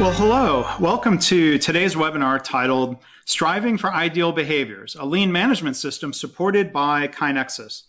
[0.00, 0.66] Well, hello.
[0.80, 2.96] Welcome to today's webinar titled
[3.26, 7.82] Striving for Ideal Behaviors, a Lean Management System Supported by KaiNexus.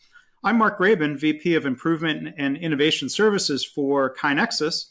[0.43, 4.87] I'm Mark Graban, VP of Improvement and Innovation Services for KaiNexus,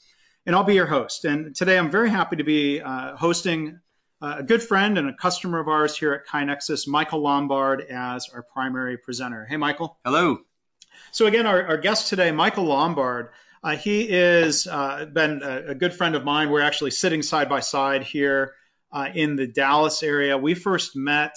[0.47, 1.27] and I'll be your host.
[1.27, 3.81] And today I'm very happy to be uh, hosting
[4.23, 8.31] uh, a good friend and a customer of ours here at KaiNexus, Michael Lombard, as
[8.31, 9.45] our primary presenter.
[9.45, 9.99] Hey, Michael.
[10.07, 10.39] Hello.
[11.13, 13.29] So again, our, our guest today, Michael Lombard,
[13.63, 16.51] uh, he is uh, been a, a, good friend of mine.
[16.51, 18.55] We're actually sitting side by side here
[18.91, 20.39] uh, in the Dallas area.
[20.39, 21.37] We first met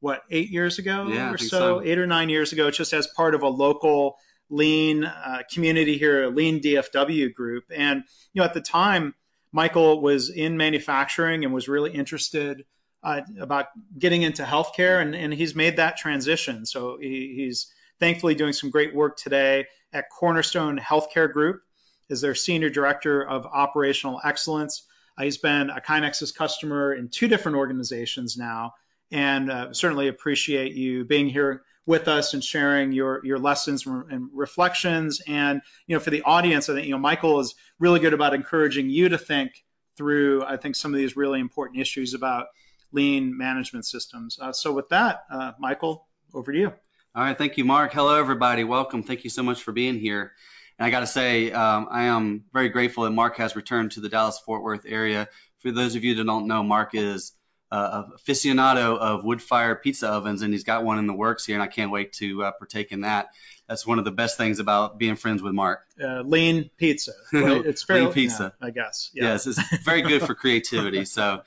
[0.00, 3.06] what eight years ago yeah, or so, so, eight or nine years ago, just as
[3.06, 4.16] part of a local
[4.50, 7.64] lean uh, community here, a lean DFW group.
[7.74, 9.14] And you know, at the time,
[9.52, 12.64] Michael was in manufacturing and was really interested
[13.04, 16.66] uh, about getting into healthcare, and, and he's made that transition.
[16.66, 21.62] So he, he's thankfully doing some great work today at Cornerstone Healthcare Group
[22.10, 24.86] as their Senior Director of Operational Excellence.
[25.16, 28.74] Uh, he's been a KaiNexus customer in two different organizations now,
[29.10, 34.28] and uh, certainly appreciate you being here with us and sharing your your lessons and
[34.32, 35.20] reflections.
[35.26, 38.34] And you know, for the audience, I think you know Michael is really good about
[38.34, 39.52] encouraging you to think
[39.96, 40.44] through.
[40.44, 42.46] I think some of these really important issues about
[42.92, 44.38] lean management systems.
[44.40, 46.72] Uh, so with that, uh, Michael, over to you.
[47.14, 47.92] All right, thank you, Mark.
[47.92, 48.64] Hello, everybody.
[48.64, 49.02] Welcome.
[49.02, 50.32] Thank you so much for being here.
[50.78, 54.00] And I got to say, um, I am very grateful that Mark has returned to
[54.00, 55.28] the Dallas Fort Worth area.
[55.58, 57.32] For those of you that don't know, Mark is
[57.70, 61.54] uh, aficionado of wood fire pizza ovens, and he's got one in the works here,
[61.54, 63.28] and I can't wait to uh, partake in that.
[63.68, 65.80] That's one of the best things about being friends with Mark.
[66.02, 67.62] Uh, lean pizza, right?
[67.66, 69.10] It's very lean pizza, yeah, I guess.
[69.12, 69.24] Yeah.
[69.24, 71.04] Yes, it's very good for creativity.
[71.04, 71.42] So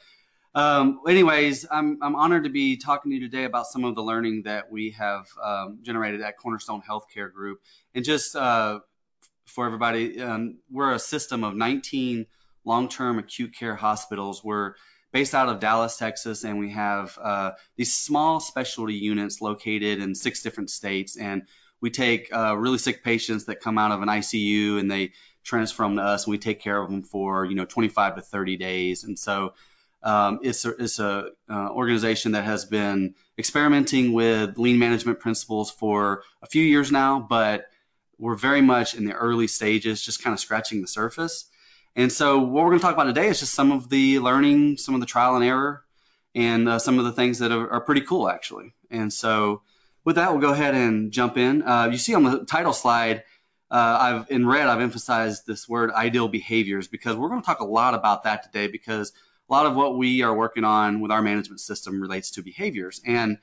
[0.55, 4.01] um, anyways, I'm, I'm honored to be talking to you today about some of the
[4.01, 7.59] learning that we have um, generated at Cornerstone Healthcare Group.
[7.93, 8.79] And just uh,
[9.45, 12.25] for everybody, um, we're a system of 19
[12.63, 14.43] long-term acute care hospitals.
[14.45, 14.75] We're
[15.11, 20.15] based out of Dallas, Texas, and we have uh, these small specialty units located in
[20.15, 21.17] six different states.
[21.17, 21.43] And
[21.81, 25.11] we take uh, really sick patients that come out of an ICU and they
[25.43, 28.21] transfer them to us, and we take care of them for you know 25 to
[28.21, 29.03] 30 days.
[29.03, 29.53] And so
[30.05, 35.71] um, it's a, it's a uh, organization that has been experimenting with lean management principles
[35.71, 37.65] for a few years now, but
[38.19, 41.45] we're very much in the early stages, just kind of scratching the surface.
[41.95, 44.77] And so, what we're going to talk about today is just some of the learning,
[44.77, 45.83] some of the trial and error,
[46.35, 48.75] and uh, some of the things that are, are, pretty cool, actually.
[48.91, 49.63] And so,
[50.03, 51.63] with that, we'll go ahead and jump in.
[51.63, 53.23] Uh, you see on the title slide,
[53.71, 57.61] uh, I've in red, I've emphasized this word ideal behaviors because we're going to talk
[57.61, 59.11] a lot about that today because
[59.49, 63.01] a lot of what we are working on with our management system relates to behaviors.
[63.05, 63.37] And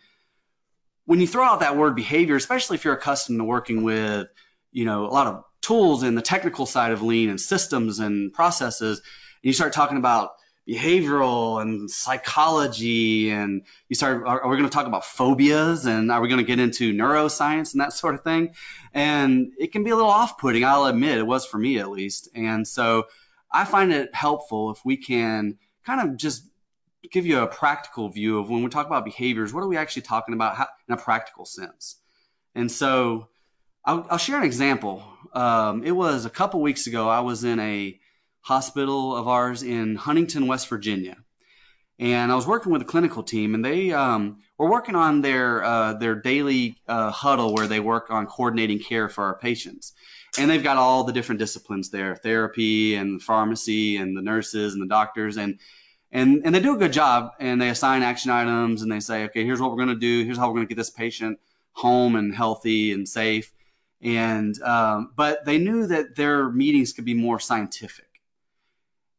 [1.05, 4.29] when you throw out that word behavior, especially if you're accustomed to working with,
[4.71, 8.33] you know, a lot of tools in the technical side of lean and systems and
[8.33, 10.33] processes, and you start talking about
[10.69, 16.13] behavioral and psychology and you start are, are we going to talk about phobias and
[16.13, 18.55] are we going to get into neuroscience and that sort of thing
[18.95, 22.29] and it can be a little off-putting i'll admit it was for me at least
[22.37, 23.05] and so
[23.51, 26.45] i find it helpful if we can kind of just
[27.11, 30.03] give you a practical view of when we talk about behaviors, what are we actually
[30.03, 31.97] talking about how, in a practical sense?
[32.55, 33.29] And so
[33.85, 35.03] I'll, I'll share an example.
[35.33, 37.99] Um, it was a couple weeks ago, I was in a
[38.41, 41.17] hospital of ours in Huntington, West Virginia.
[41.99, 45.63] And I was working with a clinical team, and they um, were working on their
[45.63, 49.93] uh, their daily uh, huddle where they work on coordinating care for our patients.
[50.39, 54.83] And they've got all the different disciplines there, therapy and pharmacy and the nurses and
[54.83, 55.59] the doctors and
[56.11, 59.25] and and they do a good job and they assign action items and they say,
[59.25, 61.39] okay, here's what we're going to do, here's how we're going to get this patient
[61.73, 63.53] home and healthy and safe.
[64.01, 68.09] And um, but they knew that their meetings could be more scientific.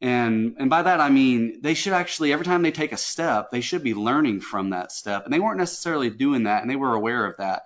[0.02, 3.52] And and by that I mean they should actually every time they take a step,
[3.52, 5.26] they should be learning from that step.
[5.26, 7.64] And they weren't necessarily doing that, and they were aware of that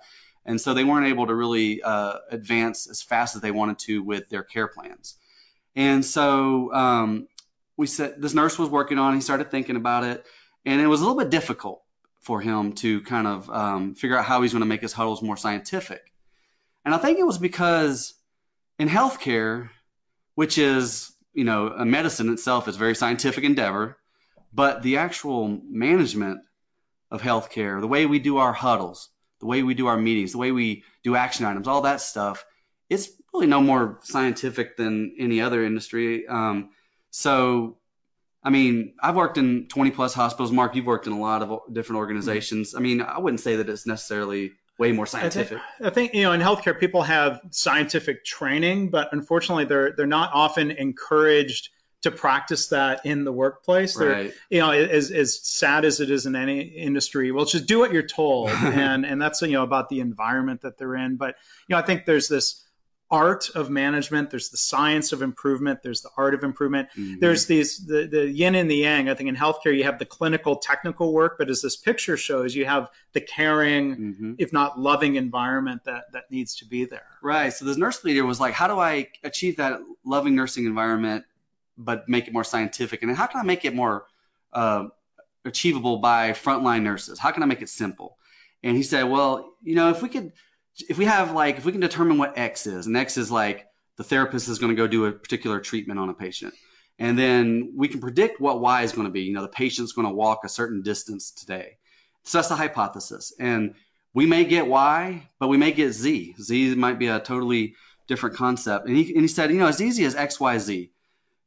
[0.48, 4.02] and so they weren't able to really uh, advance as fast as they wanted to
[4.02, 5.14] with their care plans.
[5.76, 7.28] And so um,
[7.76, 9.14] we said this nurse was working on.
[9.14, 10.24] He started thinking about it,
[10.64, 11.82] and it was a little bit difficult
[12.20, 15.20] for him to kind of um, figure out how he's going to make his huddles
[15.20, 16.00] more scientific.
[16.82, 18.14] And I think it was because
[18.78, 19.68] in healthcare,
[20.34, 23.98] which is you know a medicine itself is a very scientific endeavor,
[24.54, 26.40] but the actual management
[27.10, 29.10] of healthcare, the way we do our huddles,
[29.40, 32.44] the way we do our meetings, the way we do action items, all that stuff,
[32.88, 36.26] it's really no more scientific than any other industry.
[36.26, 36.70] Um,
[37.10, 37.78] so,
[38.42, 40.52] I mean, I've worked in 20 plus hospitals.
[40.52, 42.74] Mark, you've worked in a lot of different organizations.
[42.74, 45.58] I mean, I wouldn't say that it's necessarily way more scientific.
[45.58, 49.92] I think, I think, you know in healthcare people have scientific training, but unfortunately they're
[49.92, 51.70] they're not often encouraged
[52.02, 53.96] to practice that in the workplace.
[53.96, 54.32] Right.
[54.50, 57.92] You know, as, as sad as it is in any industry, well, just do what
[57.92, 61.16] you're told, and and that's you know about the environment that they're in.
[61.16, 61.36] But
[61.68, 62.64] you know, I think there's this
[63.10, 67.18] art of management there's the science of improvement there's the art of improvement mm-hmm.
[67.20, 70.04] there's these the, the yin and the yang i think in healthcare you have the
[70.04, 74.32] clinical technical work but as this picture shows you have the caring mm-hmm.
[74.36, 78.26] if not loving environment that that needs to be there right so this nurse leader
[78.26, 81.24] was like how do i achieve that loving nursing environment
[81.78, 84.04] but make it more scientific and how can i make it more
[84.52, 84.84] uh,
[85.44, 88.18] achievable by frontline nurses how can i make it simple
[88.62, 90.32] and he said well you know if we could
[90.88, 93.66] if we have like if we can determine what X is, and X is like
[93.96, 96.54] the therapist is going to go do a particular treatment on a patient,
[96.98, 99.22] and then we can predict what Y is going to be.
[99.22, 101.78] You know, the patient's going to walk a certain distance today.
[102.24, 103.74] So that's the hypothesis, and
[104.14, 106.34] we may get Y, but we may get Z.
[106.40, 107.74] Z might be a totally
[108.06, 108.86] different concept.
[108.86, 110.90] And he, and he said, you know, as easy as X, Y, Z.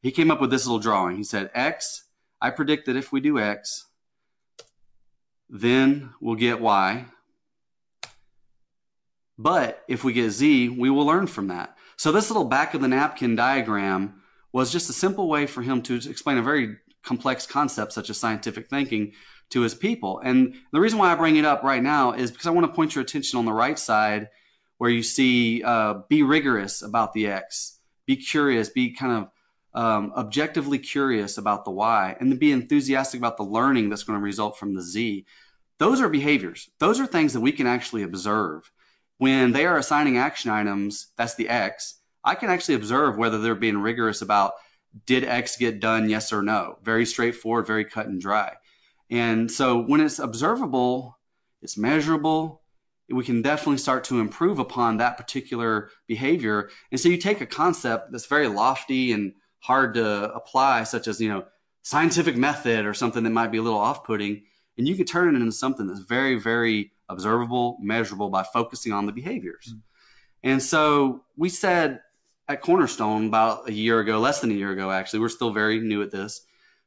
[0.01, 1.17] He came up with this little drawing.
[1.17, 2.03] He said, X,
[2.41, 3.85] I predict that if we do X,
[5.49, 7.05] then we'll get Y.
[9.37, 11.77] But if we get Z, we will learn from that.
[11.97, 14.21] So this little back of the napkin diagram
[14.51, 18.17] was just a simple way for him to explain a very complex concept such as
[18.17, 19.13] scientific thinking
[19.51, 20.19] to his people.
[20.19, 22.73] And the reason why I bring it up right now is because I want to
[22.73, 24.29] point your attention on the right side
[24.77, 29.29] where you see uh, be rigorous about the X, be curious, be kind of
[29.73, 34.19] um, objectively curious about the why, and then be enthusiastic about the learning that's going
[34.19, 35.25] to result from the Z.
[35.77, 36.69] Those are behaviors.
[36.79, 38.69] Those are things that we can actually observe
[39.21, 43.53] when they are assigning action items, that's the X, I can actually observe whether they're
[43.53, 44.53] being rigorous about
[45.05, 46.79] did X get done, yes or no.
[46.81, 48.55] Very straightforward, very cut and dry.
[49.11, 51.19] And so when it's observable,
[51.61, 52.63] it's measurable,
[53.11, 56.71] we can definitely start to improve upon that particular behavior.
[56.89, 61.21] And so you take a concept that's very lofty and hard to apply, such as,
[61.21, 61.45] you know,
[61.83, 64.43] scientific method or something that might be a little off putting,
[64.77, 69.05] and you can turn it into something that's very, very observable, measurable by focusing on
[69.05, 69.67] the behaviors.
[69.69, 69.79] Mm-hmm.
[70.43, 72.01] And so we said
[72.47, 75.79] at Cornerstone about a year ago, less than a year ago, actually, we're still very
[75.79, 76.41] new at this,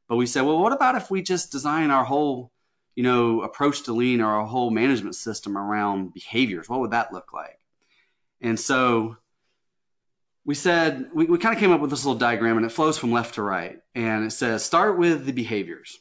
[0.09, 2.51] but we said, well, what about if we just design our whole,
[2.97, 6.69] you know, approach to lean or our whole management system around behaviors?
[6.69, 7.59] What would that look like?
[8.41, 9.17] And so
[10.45, 12.99] we said, we, we kind of came up with this little diagram and it flows
[12.99, 13.81] from left to right.
[13.95, 15.99] And it says, start with the behaviors.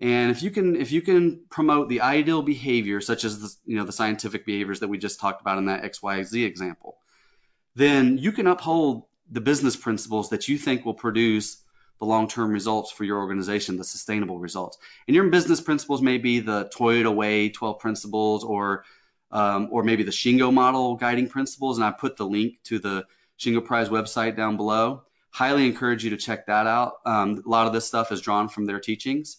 [0.00, 3.76] And if you can if you can promote the ideal behavior, such as the, you
[3.76, 6.96] know the scientific behaviors that we just talked about in that XYZ example,
[7.74, 11.62] then you can uphold the business principles that you think will produce
[11.98, 14.78] the long-term results for your organization, the sustainable results.
[15.06, 18.84] And your business principles may be the Toyota Way 12 principles, or
[19.30, 21.76] um, or maybe the Shingo model guiding principles.
[21.76, 23.04] And I put the link to the
[23.40, 25.02] Shingo Prize website down below.
[25.30, 26.94] Highly encourage you to check that out.
[27.06, 29.38] Um, a lot of this stuff is drawn from their teachings.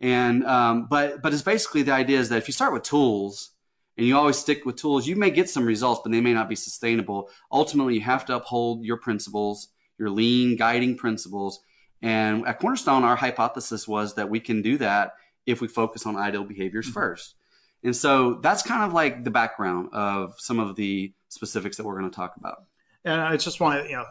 [0.00, 3.50] And um, but but it's basically the idea is that if you start with tools
[3.96, 6.48] and you always stick with tools, you may get some results, but they may not
[6.48, 7.30] be sustainable.
[7.50, 9.68] Ultimately, you have to uphold your principles,
[9.98, 11.60] your lean guiding principles.
[12.00, 15.14] And at Cornerstone, our hypothesis was that we can do that
[15.46, 16.94] if we focus on ideal behaviors mm-hmm.
[16.94, 17.34] first.
[17.82, 21.98] And so that's kind of like the background of some of the specifics that we're
[21.98, 22.64] going to talk about.
[23.04, 24.06] And I just want to you know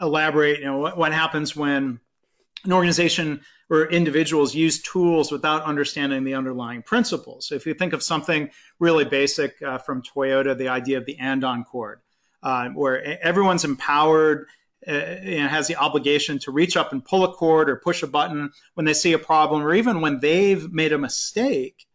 [0.00, 0.60] elaborate.
[0.60, 2.00] You know what, what happens when
[2.64, 7.46] an organization or individuals use tools without understanding the underlying principles.
[7.46, 11.18] So if you think of something really basic uh, from Toyota, the idea of the
[11.18, 12.00] andon cord,
[12.42, 14.46] uh, where everyone's empowered
[14.86, 18.06] uh, and has the obligation to reach up and pull a cord or push a
[18.06, 21.86] button when they see a problem, or even when they've made a mistake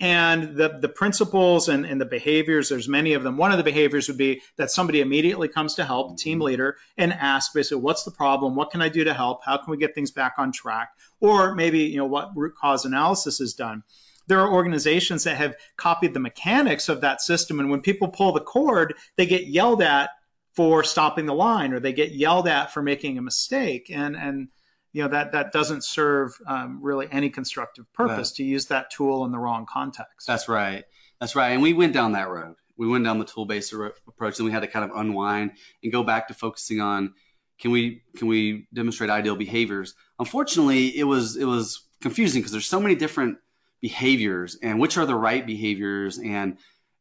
[0.00, 3.36] and the, the principles and, and the behaviors, there's many of them.
[3.36, 6.46] One of the behaviors would be that somebody immediately comes to help, team mm-hmm.
[6.46, 8.56] leader, and asks basically, what's the problem?
[8.56, 9.44] What can I do to help?
[9.44, 10.90] How can we get things back on track?
[11.20, 13.84] Or maybe, you know, what root cause analysis is done.
[14.26, 17.60] There are organizations that have copied the mechanics of that system.
[17.60, 20.10] And when people pull the cord, they get yelled at
[20.54, 23.90] for stopping the line or they get yelled at for making a mistake.
[23.92, 24.48] And, and,
[24.94, 28.36] you know that that doesn't serve um, really any constructive purpose right.
[28.36, 30.26] to use that tool in the wrong context.
[30.26, 30.84] That's right.
[31.20, 31.50] That's right.
[31.50, 32.54] And we went down that road.
[32.76, 36.04] We went down the tool-based approach, and we had to kind of unwind and go
[36.04, 37.14] back to focusing on
[37.58, 39.94] can we can we demonstrate ideal behaviors.
[40.18, 43.38] Unfortunately, it was it was confusing because there's so many different
[43.80, 46.56] behaviors and which are the right behaviors and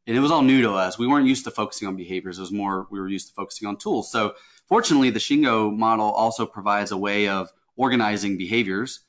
[0.06, 0.98] and it was all new to us.
[0.98, 2.40] We weren't used to focusing on behaviors.
[2.40, 4.12] It was more we were used to focusing on tools.
[4.12, 4.34] So
[4.68, 9.02] fortunately, the Shingo model also provides a way of organizing behaviors.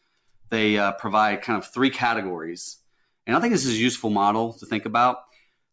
[0.51, 2.79] They uh, provide kind of three categories.
[3.27, 5.19] And I think this is a useful model to think about.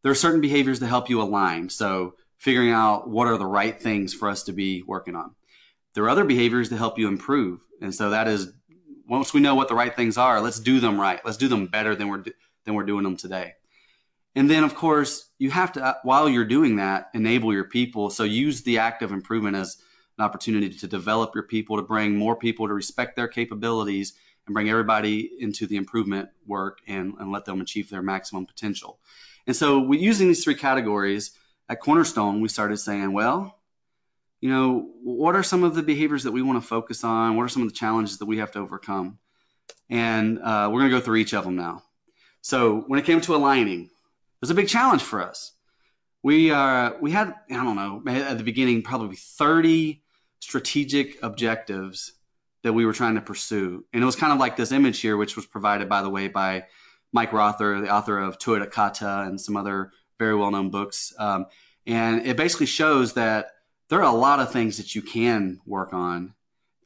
[0.04, 1.70] There are certain behaviors that help you align.
[1.70, 5.36] So figuring out what are the right things for us to be working on.
[5.94, 7.60] There are other behaviors to help you improve.
[7.82, 8.52] And so that is
[9.08, 11.20] once we know what the right things are, let's do them right.
[11.24, 12.24] Let's do them better than we're
[12.66, 13.54] than we're doing them today.
[14.36, 18.10] And then of course, you have to while you're doing that, enable your people.
[18.10, 19.78] So use the act of improvement as
[20.22, 24.13] an opportunity to develop your people, to bring more people to respect their capabilities
[24.46, 29.00] and bring everybody into the improvement work and, and let them achieve their maximum potential.
[29.48, 31.32] And so we using these three categories
[31.68, 33.58] at Cornerstone, we started saying, well,
[34.40, 37.36] you know, what are some of the behaviors that we want to focus on?
[37.36, 39.18] What are some of the challenges that we have to overcome?
[39.90, 41.84] And uh, we're going to go through each of them now.
[42.42, 45.51] So when it came to aligning, it was a big challenge for us.
[46.24, 50.01] We uh, we had I don't know at the beginning probably 30
[50.42, 52.12] strategic objectives
[52.64, 55.16] that we were trying to pursue, and it was kind of like this image here,
[55.16, 56.66] which was provided by the way by
[57.14, 61.46] Mike Rother, the author of Toyota Kata and some other very well-known books, um,
[61.88, 63.52] and it basically shows that
[63.90, 66.34] there are a lot of things that you can work on.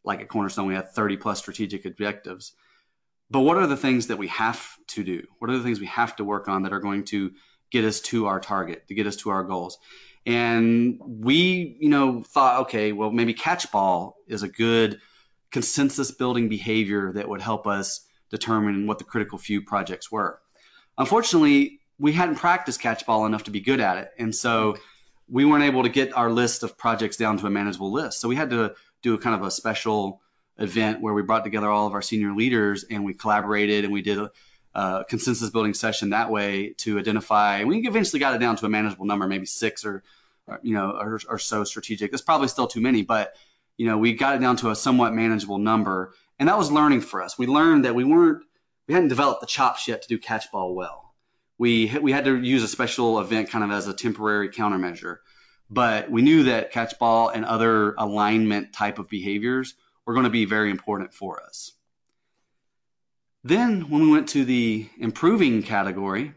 [0.03, 2.53] Like at Cornerstone, we had 30 plus strategic objectives.
[3.29, 5.27] But what are the things that we have to do?
[5.39, 7.33] What are the things we have to work on that are going to
[7.71, 9.77] get us to our target, to get us to our goals?
[10.25, 14.99] And we, you know, thought, okay, well, maybe catch ball is a good
[15.51, 20.39] consensus building behavior that would help us determine what the critical few projects were.
[20.97, 24.09] Unfortunately, we hadn't practiced catch ball enough to be good at it.
[24.17, 24.77] And so
[25.29, 28.19] we weren't able to get our list of projects down to a manageable list.
[28.19, 30.21] So we had to do a kind of a special
[30.57, 34.01] event where we brought together all of our senior leaders and we collaborated and we
[34.01, 34.31] did a,
[34.75, 37.63] a consensus building session that way to identify.
[37.63, 40.03] We eventually got it down to a manageable number, maybe six or,
[40.47, 42.11] or you know, or, or so strategic.
[42.11, 43.35] That's probably still too many, but
[43.77, 46.13] you know, we got it down to a somewhat manageable number.
[46.37, 47.37] And that was learning for us.
[47.37, 48.43] We learned that we weren't,
[48.87, 51.05] we hadn't developed the chops yet to do catch ball well
[51.57, 55.17] we we had to use a special event kind of as a temporary countermeasure.
[55.69, 59.73] But we knew that catch ball and other alignment type of behaviors
[60.05, 61.71] were going to be very important for us.
[63.45, 66.33] Then when we went to the improving category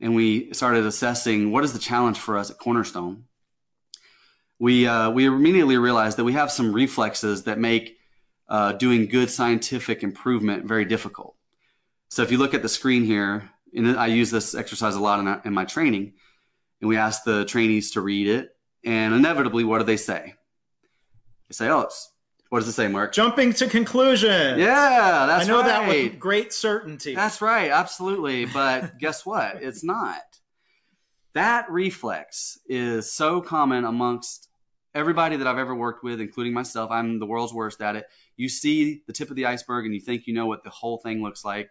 [0.00, 3.24] and we started assessing what is the challenge for us at Cornerstone,
[4.58, 7.98] we uh, we immediately realized that we have some reflexes that make
[8.48, 11.36] uh, doing good scientific improvement very difficult.
[12.08, 15.20] So if you look at the screen here, and I use this exercise a lot
[15.20, 16.14] in, in my training.
[16.80, 20.34] And we ask the trainees to read it, and inevitably, what do they say?
[21.48, 21.90] They say, "Oh,
[22.52, 24.58] what does it say, Mark?" Jumping to conclusion.
[24.58, 25.42] Yeah, that's right.
[25.42, 25.66] I know right.
[25.66, 27.14] that with great certainty.
[27.14, 28.44] That's right, absolutely.
[28.44, 29.62] But guess what?
[29.62, 30.20] It's not.
[31.34, 34.48] That reflex is so common amongst
[34.94, 36.90] everybody that I've ever worked with, including myself.
[36.90, 38.04] I'm the world's worst at it.
[38.36, 40.98] You see the tip of the iceberg and you think you know what the whole
[40.98, 41.70] thing looks like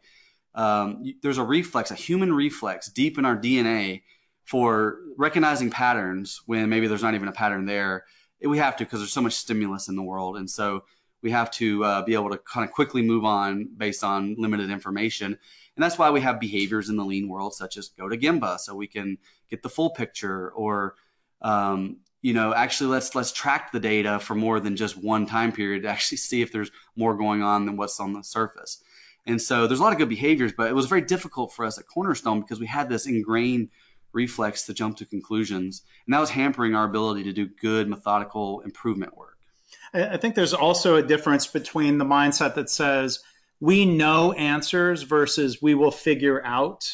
[0.54, 4.04] um, there's a reflex, a human reflex deep in our DNA
[4.44, 8.06] for recognizing patterns when maybe there's not even a pattern there.
[8.44, 10.84] We have to because there's so much stimulus in the world, and so
[11.22, 14.72] we have to uh, be able to kind of quickly move on based on limited
[14.72, 15.28] information.
[15.28, 18.60] And that's why we have behaviors in the lean world, such as go to Gemba,
[18.60, 19.18] so we can
[19.50, 20.96] get the full picture, or
[21.42, 25.52] um, you know, actually let's let's track the data for more than just one time
[25.52, 28.84] period to actually see if there's more going on than what's on the surface.
[29.26, 31.78] And so there's a lot of good behaviors, but it was very difficult for us
[31.78, 33.70] at Cornerstone because we had this ingrained
[34.14, 38.62] reflex to jump to conclusions, and that was hampering our ability to do good methodical
[38.62, 39.38] improvement work.
[39.94, 43.20] I think there's also a difference between the mindset that says
[43.60, 46.92] we know answers versus we will figure out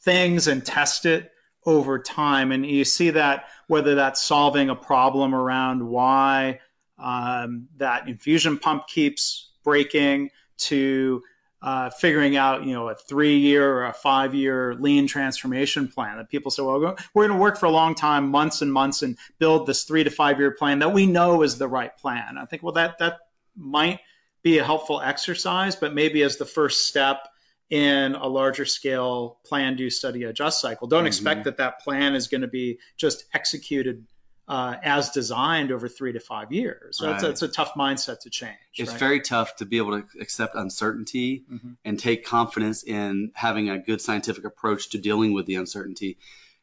[0.00, 1.30] things and test it
[1.64, 2.52] over time.
[2.52, 6.60] And you see that whether that's solving a problem around why
[6.98, 11.22] um, that infusion pump keeps breaking, to
[11.62, 16.50] uh, figuring out, you know, a three-year or a five-year lean transformation plan that people
[16.50, 19.66] say, well, we're going to work for a long time, months and months, and build
[19.66, 22.36] this three to five-year plan that we know is the right plan.
[22.38, 23.18] I think, well, that that
[23.56, 24.00] might
[24.42, 27.26] be a helpful exercise, but maybe as the first step
[27.68, 30.86] in a larger scale plan, do, study, adjust cycle.
[30.86, 31.06] Don't mm-hmm.
[31.08, 34.04] expect that that plan is going to be just executed
[34.48, 36.98] uh, as designed over three to five years.
[36.98, 37.22] So right.
[37.22, 38.56] it's, a tough mindset to change.
[38.76, 39.00] It's right?
[39.00, 41.72] very tough to be able to accept uncertainty mm-hmm.
[41.84, 46.16] and take confidence in having a good scientific approach to dealing with the uncertainty.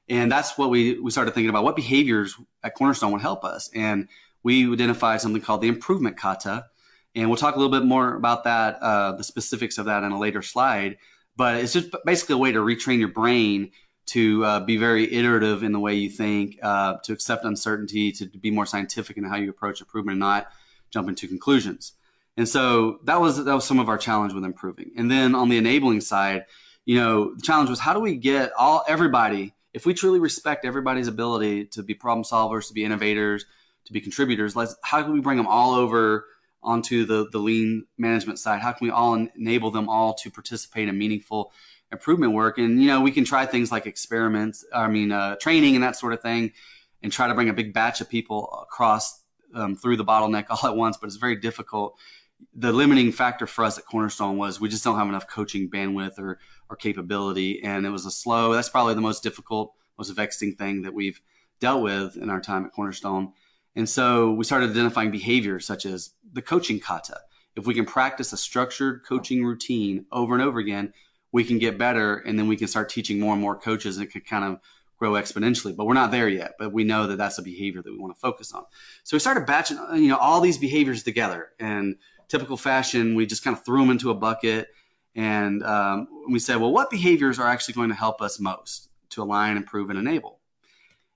[0.08, 3.70] And that's what we, we started thinking about what behaviors at Cornerstone would help us.
[3.74, 4.08] And
[4.44, 6.66] we identified something called the improvement kata.
[7.16, 10.12] And we'll talk a little bit more about that, uh, the specifics of that in
[10.12, 10.98] a later slide.
[11.36, 13.72] But it's just basically a way to retrain your brain
[14.05, 18.27] to uh, be very iterative in the way you think, uh, to accept uncertainty, to,
[18.27, 20.51] to, be more scientific in how you approach improvement, and not
[20.91, 21.93] jump into conclusions.
[22.36, 24.91] And so that was that was some of our challenge with improving.
[24.98, 26.45] And then on the enabling side,
[26.86, 30.65] you know, the challenge was how do we get all everybody, if we truly respect
[30.65, 33.45] everybody's ability to be problem solvers, to be innovators,
[33.86, 34.55] to be contributors.
[34.55, 36.25] Let's how can we bring them all over
[36.62, 38.62] onto the the lean management side?
[38.62, 41.53] How can we all enable them all to participate in meaningful
[41.94, 42.58] improvement work?
[42.58, 45.96] And you know, we can try things like experiments, I mean, uh, training and that
[45.96, 46.52] sort of thing,
[47.02, 49.22] and try to bring a big batch of people across
[49.54, 50.98] um, through the bottleneck all at once.
[50.98, 51.98] But it's very difficult.
[52.56, 56.20] The limiting factor for us at Cornerstone was we just don't have enough coaching bandwidth
[56.20, 58.54] or or capability, and it was a slow.
[58.54, 61.22] That's probably the most difficult, most vexing thing that we've
[61.60, 63.34] dealt with in our time at Cornerstone.
[63.76, 67.20] And so we started identifying behaviors such as the coaching kata.
[67.56, 70.94] If we can practice a structured coaching routine over and over again,
[71.34, 74.08] we can get better and then we can start teaching more and more coaches and
[74.08, 74.60] it could kind of
[74.98, 75.75] grow exponentially.
[75.75, 78.13] But we're not there yet, but we know that that's a behavior that we want
[78.13, 78.63] to focus on.
[79.04, 81.98] So we started batching, you know, all these behaviors together and
[82.30, 84.70] typical fashion, we just kind of threw them into a bucket
[85.16, 89.24] and um, we said, well, what behaviors are actually going to help us most to
[89.24, 90.40] align, improve, and enable?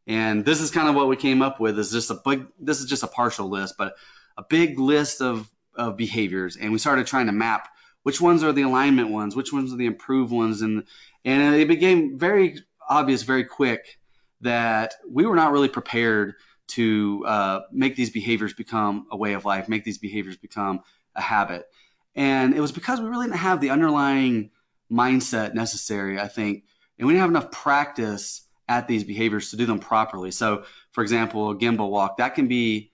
[0.07, 2.79] And this is kind of what we came up with is just a big, this
[2.79, 3.95] is just a partial list, but
[4.35, 6.57] a big list of, of behaviors.
[6.57, 7.69] And we started trying to map
[8.07, 10.61] which ones are the alignment ones, which ones are the improved ones.
[10.61, 10.85] And,
[11.25, 12.57] and it became very
[12.89, 13.99] obvious very quick
[14.39, 16.35] that we were not really prepared
[16.67, 20.79] to uh, make these behaviors become a way of life, make these behaviors become
[21.15, 21.65] a habit.
[22.15, 24.51] And it was because we really didn't have the underlying
[24.89, 26.63] mindset necessary, I think,
[26.97, 30.31] and we didn't have enough practice at these behaviors to do them properly.
[30.31, 32.93] So, for example, a gemba walk, that can be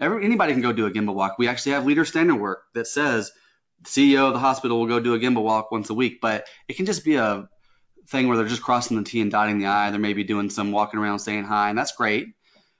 [0.00, 1.38] every, anybody can go do a gemba walk.
[1.38, 3.30] We actually have leader standard work that says
[3.84, 6.76] CEO of the hospital will go do a gemba walk once a week, but it
[6.76, 7.48] can just be a
[8.06, 9.90] thing where they're just crossing the T and dotting the I.
[9.90, 12.28] They're maybe doing some walking around saying hi, and that's great.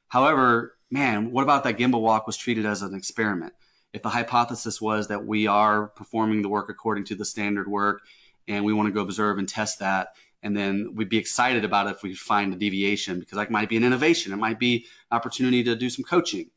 [0.08, 3.54] However, man, what about that gemba walk was treated as an experiment?
[3.92, 8.02] If the hypothesis was that we are performing the work according to the standard work
[8.46, 11.86] and we want to go observe and test that, and then we'd be excited about
[11.86, 14.32] it if we find a deviation because that might be an innovation.
[14.32, 16.50] It might be an opportunity to do some coaching.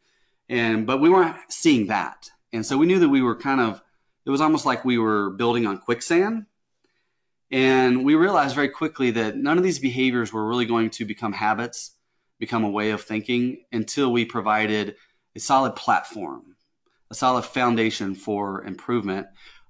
[0.49, 2.29] And but we weren't seeing that.
[2.51, 3.81] And so we knew that we were kind of
[4.25, 6.45] it was almost like we were building on quicksand.
[7.51, 11.33] And we realized very quickly that none of these behaviors were really going to become
[11.33, 11.91] habits,
[12.39, 14.95] become a way of thinking until we provided
[15.35, 16.55] a solid platform,
[17.11, 19.27] a solid foundation for improvement,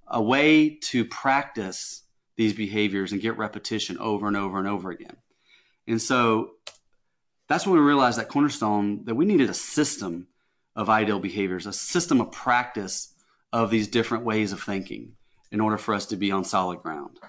[0.08, 2.04] a way to practice
[2.36, 5.16] these behaviors and get repetition over and over and over again.
[5.88, 6.52] And so
[7.48, 10.28] that's when we realized at Cornerstone that we needed a system
[10.76, 13.13] of ideal behaviors, a system of practice
[13.54, 15.14] of these different ways of thinking
[15.52, 17.20] in order for us to be on solid ground.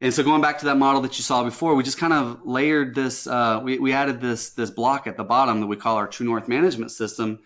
[0.00, 2.44] And so going back to that model that you saw before, we just kind of
[2.44, 5.96] layered this, uh, we, we added this, this block at the bottom that we call
[5.96, 7.38] our True North Management System.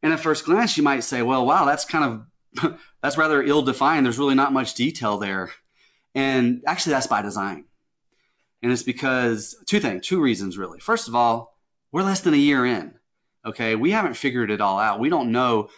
[0.00, 2.22] And at first glance, you might say, well, wow, that's kind
[2.62, 4.06] of that's rather ill defined.
[4.06, 5.50] There's really not much detail there.
[6.14, 7.64] And actually, that's by design.
[8.62, 10.78] And it's because two things, two reasons really.
[10.78, 11.58] First of all,
[11.92, 12.94] we're less than a year in.
[13.44, 13.74] Okay.
[13.74, 15.00] We haven't figured it all out.
[15.00, 15.68] We don't know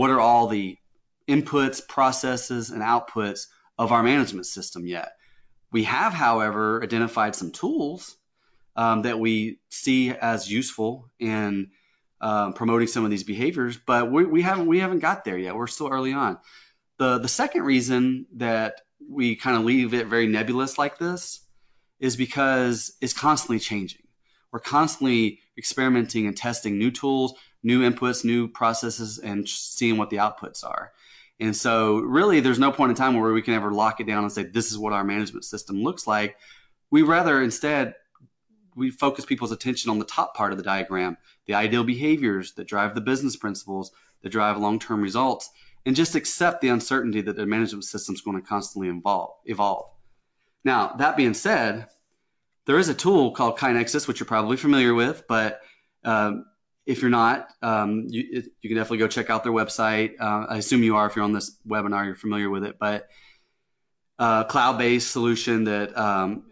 [0.00, 0.78] what are all the
[1.28, 5.12] inputs, processes, and outputs of our management system yet.
[5.72, 8.16] We have, however, identified some tools
[8.74, 11.72] um, that we see as useful in
[12.22, 15.54] um, promoting some of these behaviors, but we, we haven't we haven't got there yet.
[15.54, 16.38] We're still early on.
[16.96, 21.40] The the second reason that we kind of leave it very nebulous like this
[21.98, 24.06] is because it's constantly changing.
[24.50, 30.18] We're constantly experimenting and testing new tools, new inputs, new processes, and seeing what the
[30.18, 30.92] outputs are.
[31.38, 34.24] And so, really, there's no point in time where we can ever lock it down
[34.24, 36.36] and say this is what our management system looks like.
[36.90, 37.94] We rather instead
[38.76, 42.68] we focus people's attention on the top part of the diagram, the ideal behaviors that
[42.68, 43.90] drive the business principles
[44.22, 45.50] that drive long-term results,
[45.86, 49.34] and just accept the uncertainty that the management system is going to constantly evolve.
[49.44, 49.86] evolve.
[50.62, 51.86] Now, that being said,
[52.66, 55.60] there is a tool called KaiNexus, which you're probably familiar with, but
[56.04, 56.44] um,
[56.90, 60.14] if you're not, um, you, you, can definitely go check out their website.
[60.18, 63.08] Uh, I assume you are if you're on this webinar, you're familiar with it, but
[64.18, 66.42] uh, cloud-based solution that um,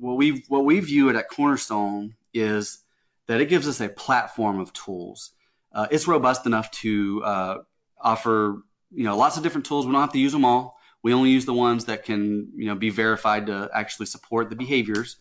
[0.00, 2.78] what we what we view it at Cornerstone is
[3.26, 5.32] that it gives us a platform of tools.
[5.72, 7.56] Uh, it's robust enough to uh,
[8.00, 9.84] offer you know lots of different tools.
[9.84, 10.78] We don't have to use them all.
[11.02, 14.56] We only use the ones that can you know be verified to actually support the
[14.56, 15.16] behaviors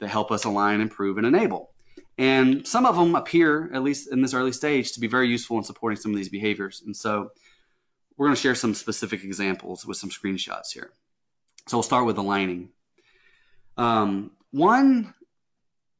[0.00, 1.71] that help us align, improve, and enable.
[2.18, 5.58] And some of them appear, at least in this early stage, to be very useful
[5.58, 6.82] in supporting some of these behaviors.
[6.84, 7.30] And so
[8.16, 10.90] we're going to share some specific examples with some screenshots here.
[11.68, 12.68] So we'll start with aligning.
[13.76, 15.14] Um, one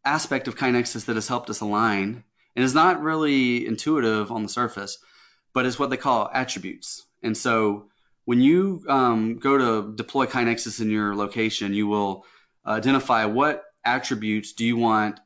[0.05, 4.49] aspect of KaiNexus that has helped us align and is not really intuitive on the
[4.49, 4.99] surface,
[5.55, 7.07] but is what they call attributes.
[7.23, 7.87] And so
[8.25, 12.27] when you um, go to deploy KaiNexus in your location, you will
[12.67, 15.19] identify what attributes do you want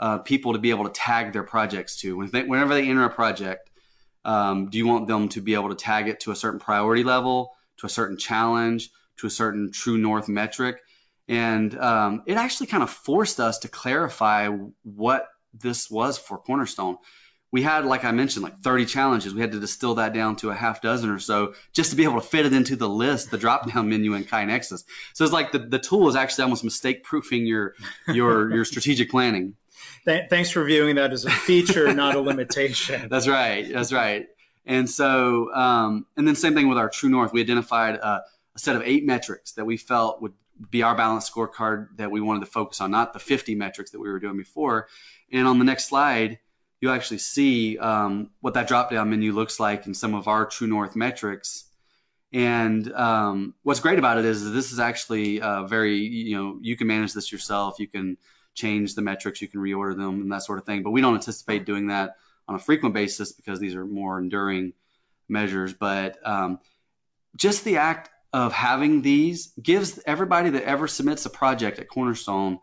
[0.00, 2.16] uh, people to be able to tag their projects to.
[2.16, 3.70] When they, whenever they enter a project,
[4.24, 7.04] um, do you want them to be able to tag it to a certain priority
[7.04, 10.78] level, to a certain challenge, to a certain true north metric?
[11.28, 14.48] And um, it actually kind of forced us to clarify
[14.82, 16.96] what this was for Cornerstone.
[17.52, 19.34] We had, like I mentioned, like 30 challenges.
[19.34, 22.04] We had to distill that down to a half dozen or so just to be
[22.04, 24.84] able to fit it into the list, the drop down menu in KaiNexus.
[25.12, 27.74] So it's like the, the tool is actually almost mistake proofing your,
[28.08, 29.56] your, your strategic planning.
[30.04, 33.08] Th- thanks for viewing that as a feature, not a limitation.
[33.10, 33.70] That's right.
[33.70, 34.26] That's right.
[34.66, 37.32] And so, um, and then same thing with our True North.
[37.32, 40.32] We identified a, a set of eight metrics that we felt would
[40.70, 44.00] be our balanced scorecard that we wanted to focus on, not the 50 metrics that
[44.00, 44.88] we were doing before.
[45.32, 46.38] And on the next slide,
[46.80, 50.46] you'll actually see um, what that drop down menu looks like in some of our
[50.46, 51.64] True North metrics.
[52.32, 56.76] And um, what's great about it is this is actually uh, very, you know, you
[56.76, 57.78] can manage this yourself.
[57.78, 58.18] You can
[58.54, 60.82] change the metrics, you can reorder them, and that sort of thing.
[60.82, 62.16] But we don't anticipate doing that
[62.48, 64.72] on a frequent basis because these are more enduring
[65.28, 65.72] measures.
[65.72, 66.58] But um,
[67.36, 72.58] just the act of having these gives everybody that ever submits a project at Cornerstone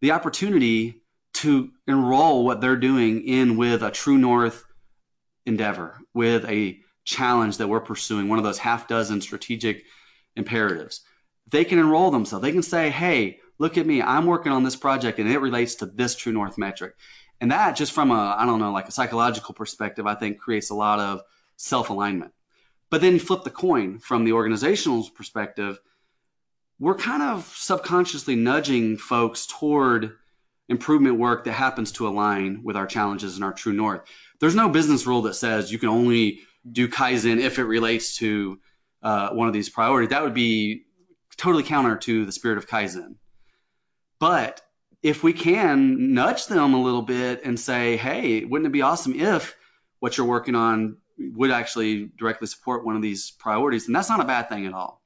[0.00, 1.02] the opportunity
[1.34, 4.64] to enroll what they're doing in with a true north
[5.46, 9.84] endeavor, with a challenge that we're pursuing, one of those half dozen strategic
[10.36, 11.00] imperatives.
[11.50, 12.42] They can enroll themselves.
[12.42, 15.76] They can say, hey, look at me, I'm working on this project and it relates
[15.76, 16.94] to this true north metric.
[17.40, 20.70] And that just from a, I don't know, like a psychological perspective, I think creates
[20.70, 21.22] a lot of
[21.56, 22.32] self alignment.
[22.90, 25.78] But then you flip the coin from the organizational perspective,
[26.80, 30.16] we're kind of subconsciously nudging folks toward
[30.68, 34.02] improvement work that happens to align with our challenges and our true north.
[34.38, 36.40] There's no business rule that says you can only
[36.70, 38.60] do Kaizen if it relates to
[39.02, 40.10] uh, one of these priorities.
[40.10, 40.84] That would be
[41.36, 43.14] totally counter to the spirit of Kaizen.
[44.18, 44.60] But
[45.02, 49.18] if we can nudge them a little bit and say, hey, wouldn't it be awesome
[49.18, 49.56] if
[50.00, 54.20] what you're working on would actually directly support one of these priorities, and that's not
[54.20, 55.02] a bad thing at all.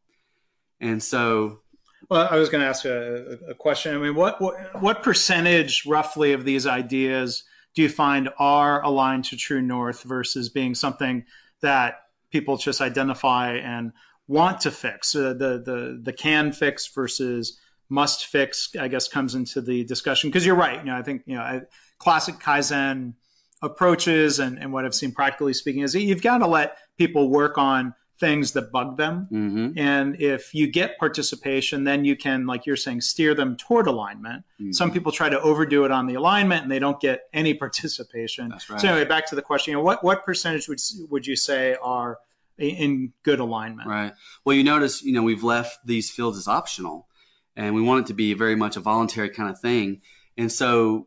[0.80, 1.60] And so,
[2.08, 3.94] well, I was going to ask a, a, question.
[3.94, 7.44] I mean, what, what what percentage roughly of these ideas
[7.74, 11.24] do you find are aligned to True North versus being something
[11.60, 13.92] that people just identify and
[14.26, 15.14] want to fix?
[15.14, 17.58] Uh, the the the can fix versus
[17.92, 20.78] must fix, I guess, comes into the discussion because you're right.
[20.78, 21.60] You know, I think you know,
[21.98, 23.12] classic Kaizen
[23.60, 27.58] approaches and, and what I've seen practically speaking is you've got to let people work
[27.58, 29.28] on things that bug them.
[29.30, 29.78] Mm-hmm.
[29.78, 34.44] And if you get participation, then you can, like you're saying, steer them toward alignment.
[34.58, 34.72] Mm-hmm.
[34.72, 38.48] Some people try to overdo it on the alignment and they don't get any participation.
[38.48, 38.80] That's right.
[38.80, 41.74] So anyway, back to the question, you know, what, what percentage would, would you say
[41.74, 42.18] are
[42.56, 43.86] in good alignment?
[43.86, 44.12] Right.
[44.46, 47.06] Well, you notice, you know, we've left these fields as optional
[47.56, 50.02] and we want it to be very much a voluntary kind of thing.
[50.36, 51.06] And so,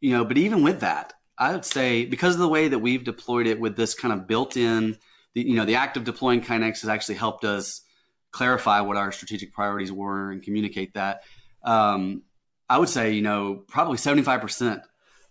[0.00, 3.04] you know, but even with that, I would say because of the way that we've
[3.04, 4.96] deployed it with this kind of built-in,
[5.34, 7.82] you know, the act of deploying KaiNex has actually helped us
[8.30, 11.22] clarify what our strategic priorities were and communicate that.
[11.62, 12.22] Um,
[12.68, 14.82] I would say, you know, probably 75%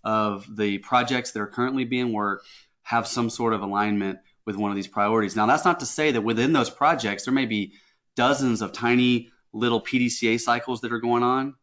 [0.04, 2.46] of the projects that are currently being worked
[2.82, 5.36] have some sort of alignment with one of these priorities.
[5.36, 7.74] Now, that's not to say that within those projects there may be
[8.16, 11.54] dozens of tiny little PDCA cycles that are going on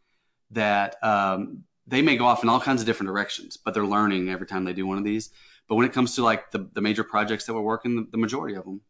[0.52, 4.30] that um, they may go off in all kinds of different directions, but they're learning
[4.30, 5.32] every time they do one of these.
[5.68, 8.18] But when it comes to like the, the major projects that we're working, the, the
[8.18, 8.82] majority of them.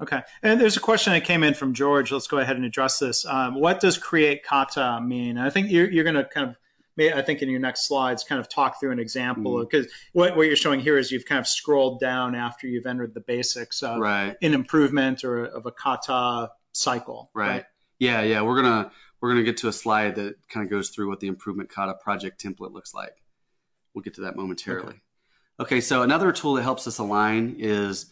[0.00, 0.22] Okay.
[0.42, 2.12] And there's a question that came in from George.
[2.12, 3.26] Let's go ahead and address this.
[3.26, 5.38] Um, what does create kata mean?
[5.38, 6.56] I think you're, you're going to kind of,
[7.00, 9.90] I think in your next slides, kind of talk through an example because mm.
[10.12, 13.20] what, what you're showing here is you've kind of scrolled down after you've entered the
[13.20, 14.36] basics of right.
[14.42, 17.30] an improvement or of a kata cycle.
[17.34, 17.48] Right.
[17.48, 17.64] right?
[17.98, 18.22] Yeah.
[18.22, 18.42] Yeah.
[18.42, 21.20] We're going to, we're to get to a slide that kind of goes through what
[21.20, 23.16] the improvement kata project template looks like.
[23.94, 25.00] We'll get to that momentarily.
[25.60, 25.76] Okay.
[25.76, 28.06] okay, so another tool that helps us align is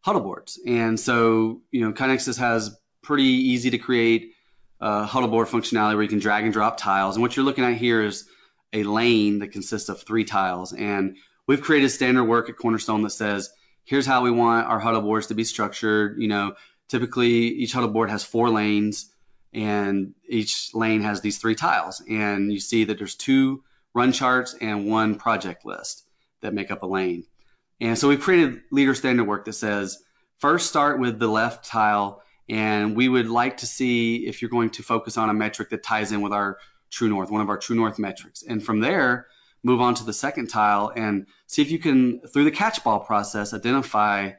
[0.00, 0.58] huddle boards.
[0.66, 4.32] And so, you know, KaiNexus has pretty easy to create
[4.80, 7.16] uh, huddle board functionality where you can drag and drop tiles.
[7.16, 8.28] And what you're looking at here is
[8.72, 10.72] a lane that consists of three tiles.
[10.72, 13.50] And we've created standard work at Cornerstone that says,
[13.84, 16.20] here's how we want our huddle boards to be structured.
[16.20, 16.54] You know,
[16.88, 19.10] typically each huddle board has four lanes
[19.52, 22.02] and each lane has these three tiles.
[22.08, 23.62] And you see that there's two
[23.94, 26.04] run charts and one project list
[26.40, 27.24] that make up a lane.
[27.80, 30.02] And so we've created leader standard work that says
[30.38, 34.70] first start with the left tile, and we would like to see if you're going
[34.70, 36.58] to focus on a metric that ties in with our
[36.90, 38.42] true north, one of our true north metrics.
[38.42, 39.26] And from there,
[39.62, 43.52] move on to the second tile and see if you can, through the catchball process,
[43.52, 44.32] identify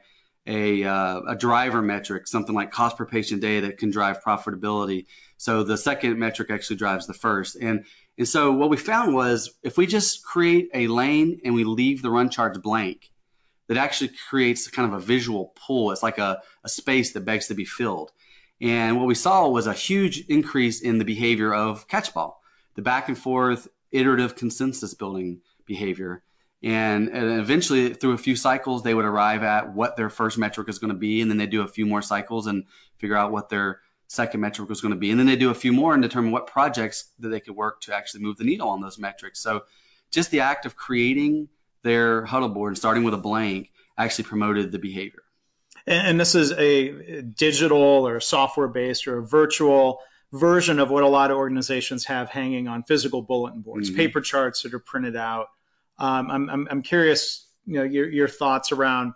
[0.46, 5.06] a, uh, a driver metric, something like cost per patient day that can drive profitability.
[5.36, 7.56] So the second metric actually drives the first.
[7.56, 7.84] And
[8.18, 12.02] And so what we found was if we just create a lane and we leave
[12.02, 13.10] the run charts blank,
[13.68, 15.92] that actually creates kind of a visual pull.
[15.92, 18.10] It's like a, a space that begs to be filled.
[18.60, 22.42] And what we saw was a huge increase in the behavior of catchball,
[22.74, 26.22] the back and forth iterative consensus building behavior.
[26.62, 30.68] And, and, eventually, through a few cycles, they would arrive at what their first metric
[30.68, 32.64] is going to be, and then they do a few more cycles and
[32.98, 35.54] figure out what their second metric was going to be, and then they do a
[35.54, 38.68] few more and determine what projects that they could work to actually move the needle
[38.68, 39.40] on those metrics.
[39.40, 39.62] So,
[40.10, 41.48] just the act of creating
[41.82, 45.22] their huddle board and starting with a blank actually promoted the behavior.
[45.86, 50.00] And, and this is a digital or software based or a virtual
[50.32, 53.96] version of what a lot of organizations have hanging on physical bulletin boards, mm-hmm.
[53.96, 55.48] paper charts that are printed out.
[56.00, 59.12] Um, I'm, I'm, I'm, curious, you know, your, your thoughts around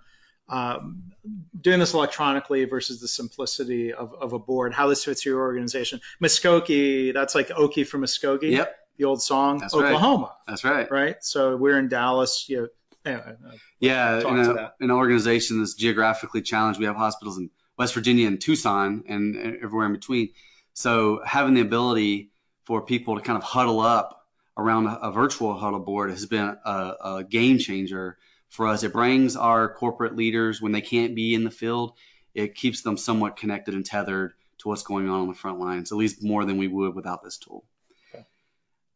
[0.49, 1.13] um,
[1.59, 6.01] doing this electronically versus the simplicity of, of a board, how this fits your organization.
[6.23, 8.53] Muskogee, that's like Okie from Muskogee.
[8.53, 8.77] Yep.
[8.97, 10.27] The old song, that's Oklahoma.
[10.27, 10.33] Right.
[10.47, 10.91] That's right.
[10.91, 11.17] Right.
[11.25, 12.47] So we're in Dallas.
[12.49, 12.69] You know,
[13.05, 13.35] anyway,
[13.81, 18.41] yeah, in a, an organization that's geographically challenged, we have hospitals in West Virginia and
[18.41, 20.31] Tucson and everywhere in between.
[20.75, 22.31] So having the ability
[22.65, 24.24] for people to kind of huddle up
[24.57, 28.17] around a, a virtual huddle board has been a, a, game changer
[28.49, 28.83] for us.
[28.83, 31.95] It brings our corporate leaders when they can't be in the field,
[32.35, 35.93] it keeps them somewhat connected and tethered to what's going on on the front lines,
[35.93, 37.65] at least more than we would without this tool.
[38.13, 38.25] Okay.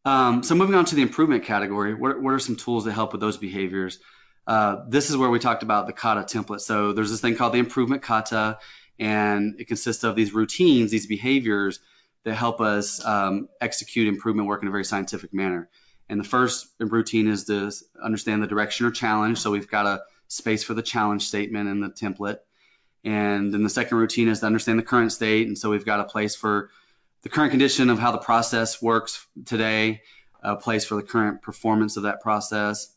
[0.05, 3.13] Um, so moving on to the improvement category, what, what are some tools that help
[3.13, 3.99] with those behaviors?
[4.47, 6.61] Uh, this is where we talked about the kata template.
[6.61, 8.59] So there's this thing called the improvement kata,
[8.99, 11.81] and it consists of these routines, these behaviors
[12.25, 15.69] that help us um, execute improvement work in a very scientific manner.
[16.09, 17.71] And the first routine is to
[18.03, 19.39] understand the direction or challenge.
[19.39, 22.39] So we've got a space for the challenge statement in the template.
[23.05, 25.47] And then the second routine is to understand the current state.
[25.47, 26.71] And so we've got a place for
[27.23, 30.03] the current condition of how the process works today,
[30.43, 32.95] a place for the current performance of that process.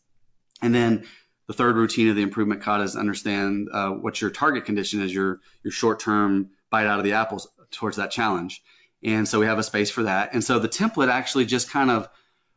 [0.60, 1.06] And then
[1.46, 5.12] the third routine of the improvement kata is understand uh, what your target condition is,
[5.12, 8.62] your your short-term bite out of the apples towards that challenge.
[9.02, 10.32] And so we have a space for that.
[10.32, 12.08] And so the template actually just kind of,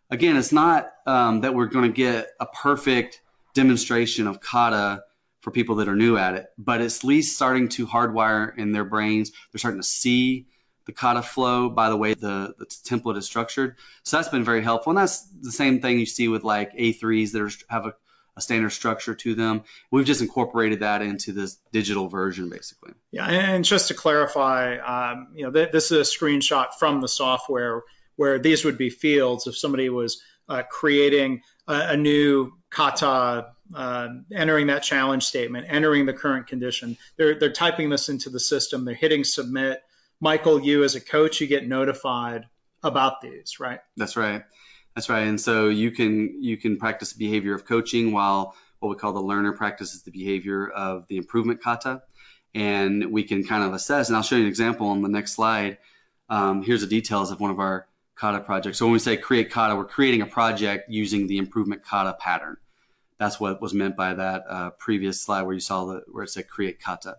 [0.10, 3.22] again, it's not um, that we're going to get a perfect
[3.54, 5.04] demonstration of kata
[5.42, 8.72] for people that are new at it, but it's at least starting to hardwire in
[8.72, 9.32] their brains.
[9.52, 10.48] They're starting to see
[10.86, 13.76] the kata flow by the way the, the template is structured.
[14.04, 14.92] So that's been very helpful.
[14.92, 17.94] And that's the same thing you see with like A3s that are, have a
[18.38, 19.64] a standard structure to them.
[19.92, 22.94] We've just incorporated that into this digital version, basically.
[23.12, 27.08] Yeah, and just to clarify, um, you know, th- this is a screenshot from the
[27.08, 27.84] software
[28.18, 34.08] where these would be fields if somebody was uh, creating a, a, new kata, uh,
[34.34, 36.98] entering that challenge statement, entering the current condition.
[37.18, 38.86] They're they're typing this into the system.
[38.86, 39.82] They're hitting submit.
[40.20, 42.46] Michael, you as a coach, you get notified
[42.84, 43.80] about these, right?
[43.98, 44.44] That's right.
[44.96, 45.28] That's right.
[45.28, 49.12] And so you can you can practice the behavior of coaching while what we call
[49.14, 52.02] the learner practices the behavior of the improvement kata.
[52.54, 55.34] And we can kind of assess, and I'll show you an example on the next
[55.34, 55.80] slide.
[56.30, 58.78] Um, here's the details of one of our kata projects.
[58.78, 62.56] So when we say create kata, we're creating a project using the improvement kata pattern.
[63.18, 66.30] That's what was meant by that uh, previous slide where you saw the where it
[66.30, 67.18] said create kata.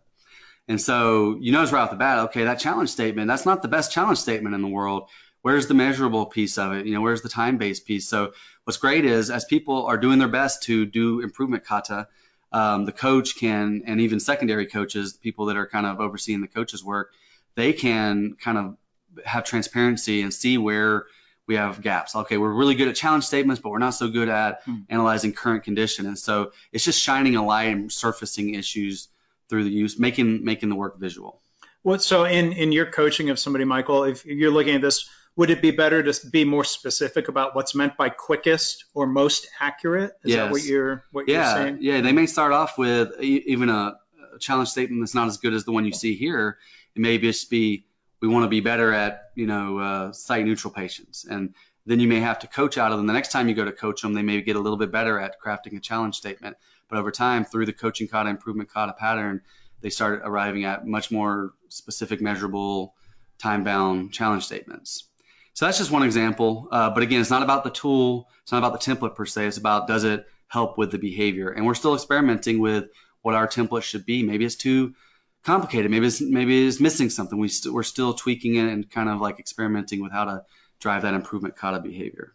[0.69, 3.69] And so you notice right off the bat, okay, that challenge statement, that's not the
[3.69, 5.09] best challenge statement in the world
[5.47, 6.87] where's the measurable piece of it?
[6.87, 8.09] You know, where's the time-based piece?
[8.09, 8.33] So
[8.65, 12.09] what's great is as people are doing their best to do improvement kata,
[12.51, 16.49] um, the coach can, and even secondary coaches, people that are kind of overseeing the
[16.49, 17.13] coach's work,
[17.55, 18.77] they can kind of
[19.25, 21.07] have transparency and see where
[21.47, 22.17] we have gaps.
[22.17, 24.79] Okay, we're really good at challenge statements, but we're not so good at hmm.
[24.89, 26.07] analyzing current condition.
[26.07, 29.07] And so it's just shining a light and surfacing issues
[29.49, 31.41] through the use, making making the work visual.
[31.83, 35.51] What so in in your coaching of somebody, Michael, if you're looking at this would
[35.51, 40.13] it be better to be more specific about what's meant by quickest or most accurate?
[40.25, 40.37] Is yes.
[40.37, 41.79] that what you're what yeah, you're saying?
[41.81, 43.99] Yeah, they may start off with even a,
[44.35, 46.59] a, challenge statement that's not as good as the one you see here.
[46.95, 47.87] It may just be
[48.21, 52.09] we want to be better at you know uh, site neutral patients, and then you
[52.09, 53.07] may have to coach out of them.
[53.07, 55.21] The next time you go to coach them, they may get a little bit better
[55.21, 56.57] at crafting a challenge statement.
[56.89, 59.43] But over time, through the coaching kata improvement kata pattern,
[59.83, 62.95] they start arriving at much more specific, measurable,
[63.39, 65.05] time-bound challenge statements.
[65.57, 66.69] So that's just one example.
[66.71, 68.29] Uh, but again, it's not about the tool.
[68.43, 69.47] It's not about the template per se.
[69.47, 71.49] It's about does it help with the behavior?
[71.49, 72.91] And we're still experimenting with
[73.23, 74.23] what our template should be.
[74.23, 74.95] Maybe it's too
[75.45, 75.91] complicated.
[75.91, 77.39] Maybe it's maybe it's missing something.
[77.39, 80.45] We st- we're still tweaking it and kind of like experimenting with how to
[80.79, 82.35] drive that improvement kata behavior.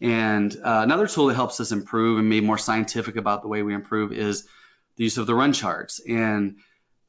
[0.00, 3.62] And uh, another tool that helps us improve and be more scientific about the way
[3.62, 4.48] we improve is
[4.96, 6.00] the use of the run charts.
[6.00, 6.60] And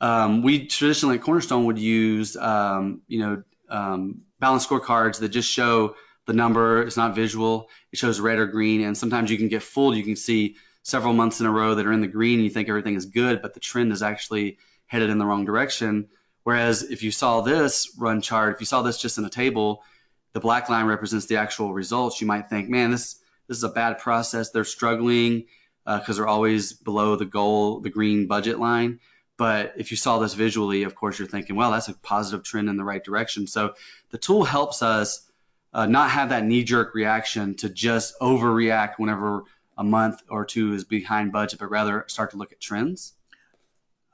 [0.01, 5.49] um, we traditionally at Cornerstone would use, um, you know, um, balance scorecards that just
[5.49, 5.95] show
[6.25, 6.83] the number.
[6.83, 7.69] It's not visual.
[7.91, 9.95] It shows red or green, and sometimes you can get fooled.
[9.95, 12.39] You can see several months in a row that are in the green.
[12.39, 16.07] You think everything is good, but the trend is actually headed in the wrong direction.
[16.43, 19.83] Whereas if you saw this run chart, if you saw this just in a table,
[20.33, 22.21] the black line represents the actual results.
[22.21, 24.51] You might think, man, this this is a bad process.
[24.51, 25.45] They're struggling
[25.85, 28.99] because uh, they're always below the goal, the green budget line.
[29.37, 32.69] But if you saw this visually, of course, you're thinking, well, that's a positive trend
[32.69, 33.45] in the right direction.
[33.45, 33.75] So
[34.09, 35.29] the tool helps us
[35.73, 39.43] uh, not have that knee jerk reaction to just overreact whenever
[39.77, 43.13] a month or two is behind budget, but rather start to look at trends.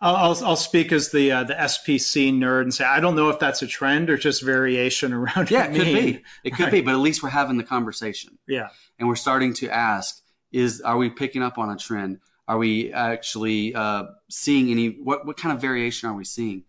[0.01, 3.39] I'll, I'll speak as the uh, the SPC nerd and say I don't know if
[3.39, 5.49] that's a trend or just variation around.
[5.49, 6.23] Yeah, it could be.
[6.43, 6.71] It could right.
[6.73, 8.37] be, but at least we're having the conversation.
[8.45, 8.67] Yeah,
[8.99, 12.19] and we're starting to ask: Is are we picking up on a trend?
[12.47, 14.89] Are we actually uh, seeing any?
[14.89, 16.63] What what kind of variation are we seeing?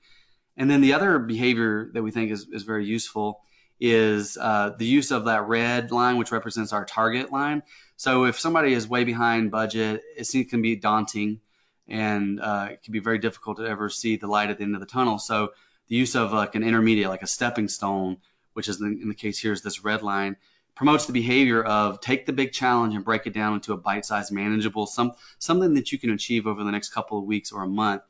[0.56, 3.40] And then the other behavior that we think is, is very useful
[3.80, 7.62] is uh, the use of that red line, which represents our target line.
[7.96, 11.40] So if somebody is way behind budget, it can be daunting
[11.88, 14.74] and uh, it can be very difficult to ever see the light at the end
[14.74, 15.18] of the tunnel.
[15.18, 15.52] So
[15.88, 18.18] the use of like an intermediate, like a stepping stone,
[18.52, 20.36] which is in the case here is this red line,
[20.74, 24.32] promotes the behavior of take the big challenge and break it down into a bite-sized,
[24.32, 27.68] manageable, some something that you can achieve over the next couple of weeks or a
[27.68, 28.02] month.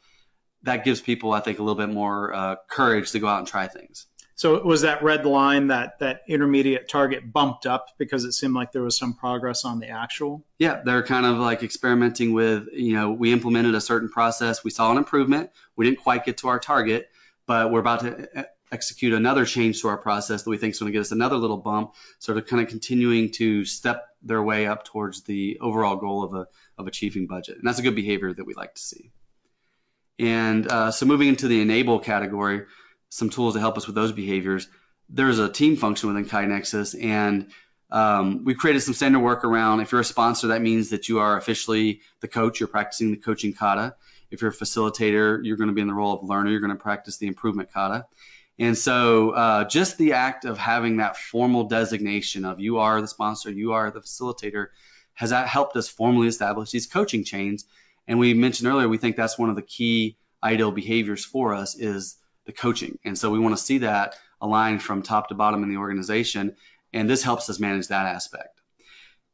[0.63, 3.47] That gives people, I think, a little bit more uh, courage to go out and
[3.47, 4.07] try things.
[4.37, 8.73] So was that red line that that intermediate target bumped up because it seemed like
[8.73, 10.45] there was some progress on the actual?
[10.59, 14.71] Yeah, they're kind of like experimenting with, you know, we implemented a certain process, we
[14.71, 17.11] saw an improvement, we didn't quite get to our target,
[17.47, 20.93] but we're about to execute another change to our process that we think is going
[20.93, 21.95] to get us another little bump.
[22.19, 26.35] So they're kind of continuing to step their way up towards the overall goal of
[26.35, 29.13] a of achieving budget, and that's a good behavior that we like to see.
[30.19, 32.67] And uh, so moving into the enable category
[33.09, 34.69] some tools to help us with those behaviors.
[35.09, 37.47] There's a team function within KaiNexus, and
[37.91, 41.21] um, we created some standard work around if you're a sponsor, that means that you
[41.21, 43.95] are officially the coach, you're practicing the coaching kata.
[44.33, 46.77] If you're a facilitator, you're going to be in the role of learner, you're going
[46.77, 48.07] to practice the improvement kata.
[48.59, 53.09] And so, uh, just the act of having that formal designation of you are the
[53.09, 54.69] sponsor, you are the facilitator,
[55.15, 57.65] has helped us formally establish these coaching chains.
[58.07, 61.75] And we mentioned earlier, we think that's one of the key ideal behaviors for us
[61.75, 62.99] is the coaching.
[63.05, 66.55] And so we want to see that aligned from top to bottom in the organization.
[66.93, 68.61] And this helps us manage that aspect.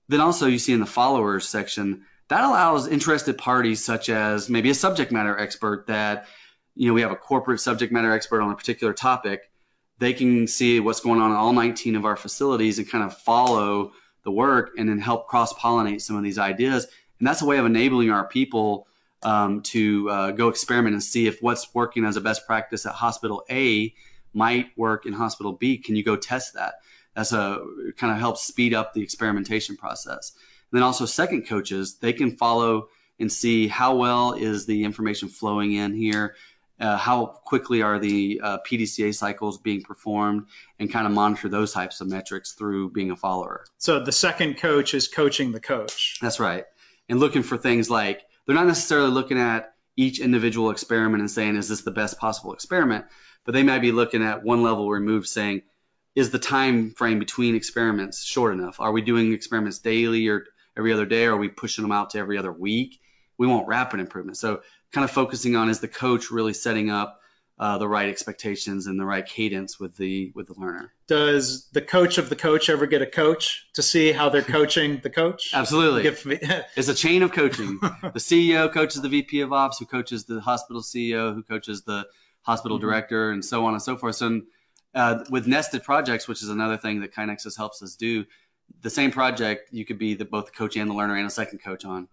[0.08, 4.70] Then also you see in the followers section, that allows interested parties such as maybe
[4.70, 6.26] a subject matter expert that,
[6.74, 9.50] you know, we have a corporate subject matter expert on a particular topic.
[9.98, 13.16] They can see what's going on in all 19 of our facilities and kind of
[13.16, 13.92] follow
[14.24, 16.86] the work and then help cross pollinate some of these ideas.
[17.18, 18.86] And that's a way of enabling our people
[19.22, 22.92] um, to uh, go experiment and see if what's working as a best practice at
[22.92, 23.94] hospital A
[24.32, 25.78] might work in hospital B.
[25.78, 26.74] Can you go test that?
[27.14, 27.62] That's a
[27.96, 30.32] kind of helps speed up the experimentation process.
[30.70, 35.28] And then also second coaches, they can follow and see how well is the information
[35.28, 36.36] flowing in here,
[36.80, 40.46] uh, how quickly are the uh, PDCA cycles being performed,
[40.78, 43.64] and kind of monitor those types of metrics through being a follower.
[43.78, 46.18] So the second coach is coaching the coach.
[46.20, 46.64] That's right,
[47.08, 51.56] and looking for things like they're not necessarily looking at each individual experiment and saying,
[51.56, 53.04] is this the best possible experiment?
[53.44, 55.62] But they might be looking at one level removed saying,
[56.14, 58.80] is the time frame between experiments short enough?
[58.80, 61.26] Are we doing experiments daily or every other day?
[61.26, 63.00] Or are we pushing them out to every other week?
[63.38, 64.36] We want rapid improvement.
[64.36, 67.20] So kind of focusing on is the coach really setting up
[67.60, 70.90] uh, the right expectations and the right cadence with the with the learner.
[71.06, 75.00] Does the coach of the coach ever get a coach to see how they're coaching
[75.02, 75.50] the coach?
[75.52, 76.06] Absolutely.
[76.76, 77.78] it's a chain of coaching.
[77.80, 82.06] the CEO coaches the VP of Ops, who coaches the hospital CEO, who coaches the
[82.42, 82.86] hospital mm-hmm.
[82.86, 84.16] director, and so on and so forth.
[84.16, 84.40] So
[84.94, 88.24] uh, with nested projects, which is another thing that KaiNexus helps us do,
[88.80, 91.30] the same project you could be the, both the coach and the learner and a
[91.30, 92.08] second coach on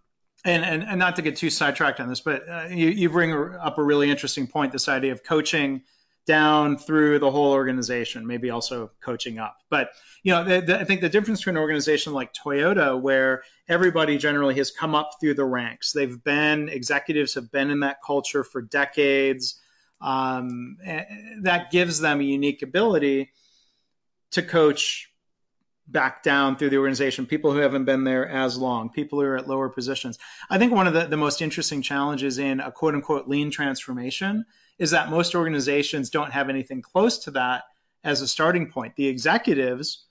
[0.47, 3.33] and, and, and not to get too sidetracked on this, but uh, you, you bring
[3.33, 5.83] up a really interesting point this idea of coaching
[6.25, 9.57] down through the whole organization, maybe also coaching up.
[9.69, 9.91] But
[10.23, 14.17] you know, the, the, I think the difference between an organization like Toyota, where everybody
[14.17, 18.43] generally has come up through the ranks, they've been executives have been in that culture
[18.43, 19.59] for decades.
[19.99, 20.77] Um,
[21.41, 23.31] that gives them a unique ability
[24.31, 25.09] to coach
[25.87, 29.37] back down through the organization, people who haven't been there as long, people who are
[29.37, 30.19] at lower positions.
[30.49, 34.45] I think one of the, the most interesting challenges in a quote unquote lean transformation
[34.77, 37.63] is that most organizations don't have anything close to that
[38.03, 38.95] as a starting point.
[38.95, 40.05] The executives,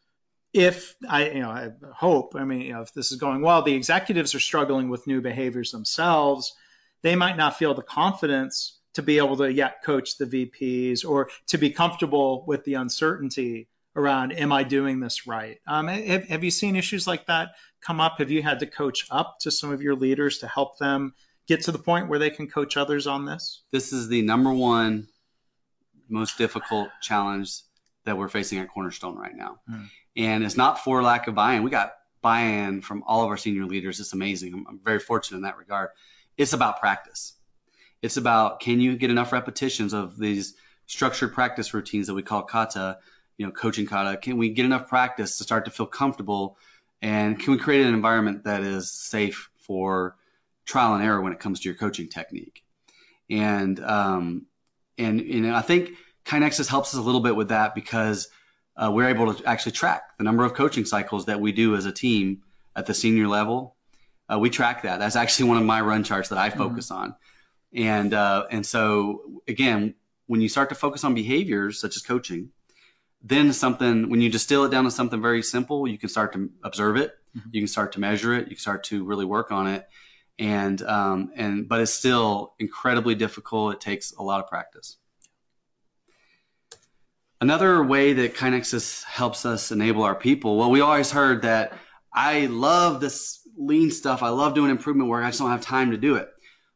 [0.52, 3.62] if I, you know, I hope, I mean, you know, if this is going well,
[3.62, 6.54] the executives are struggling with new behaviors themselves.
[7.02, 11.28] They might not feel the confidence to be able to yet coach the VPs or
[11.48, 15.59] to be comfortable with the uncertainty around, am I doing this right?
[15.66, 18.18] Um, have, have you seen issues like that come up?
[18.18, 21.14] Have you had to coach up to some of your leaders to help them
[21.49, 23.62] get to the point where they can coach others on this?
[23.72, 25.09] This is the number one
[26.09, 27.62] most difficult challenge
[28.05, 29.59] that we're facing at Cornerstone right now.
[29.68, 29.88] Mm.
[30.16, 31.62] And it's not for lack of buy-in.
[31.62, 33.99] We got buy-in from all of our senior leaders.
[33.99, 34.55] It's amazing.
[34.55, 35.90] I'm, I'm very fortunate in that regard.
[36.36, 37.34] It's about practice.
[38.03, 40.55] It's about can you get enough repetitions of these
[40.86, 42.99] structured practice routines that we call kata,
[43.39, 44.16] you know, coaching kata.
[44.16, 46.57] Can we get enough practice to start to feel comfortable?
[47.03, 50.16] And can we create an environment that is safe for
[50.64, 52.64] trial and error when it comes to your coaching technique?
[53.28, 54.47] And um,
[54.99, 55.91] and you know, I think
[56.24, 58.28] KaiNexus helps us a little bit with that because
[58.76, 61.87] uh, we're able to actually track the number of coaching cycles that we do as
[61.87, 62.43] a team
[62.74, 63.76] at the senior level.
[64.28, 64.99] Uh, we track that.
[64.99, 66.59] That's actually one of my run charts that I mm-hmm.
[66.59, 67.03] focus mm-hmm.
[67.03, 67.14] on.
[67.74, 69.95] And uh, and so again,
[70.26, 72.51] when you start to focus on behaviors such as coaching,
[73.28, 76.50] then something when you distill it down to something very simple, you can start to
[76.62, 77.48] observe it, mm-hmm.
[77.52, 79.88] you can start to measure it, you can start to really work on it,
[80.38, 83.74] and um, and but it's still incredibly difficult.
[83.74, 84.96] It takes a lot of practice.
[87.40, 91.74] Another way that KaiNexus helps us enable our people, well, we always heard that
[92.14, 94.22] I love this lean stuff.
[94.22, 95.22] I love doing improvement work.
[95.22, 96.30] I just don't have time to do it.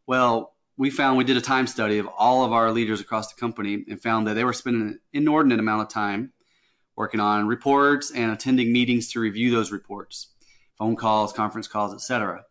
[0.07, 3.41] Well, we found we did a time study of all of our leaders across the
[3.41, 6.33] company and found that they were spending an inordinate amount of time
[7.01, 10.29] working on reports and attending meetings to review those reports,
[10.77, 12.45] phone calls, conference calls, etc.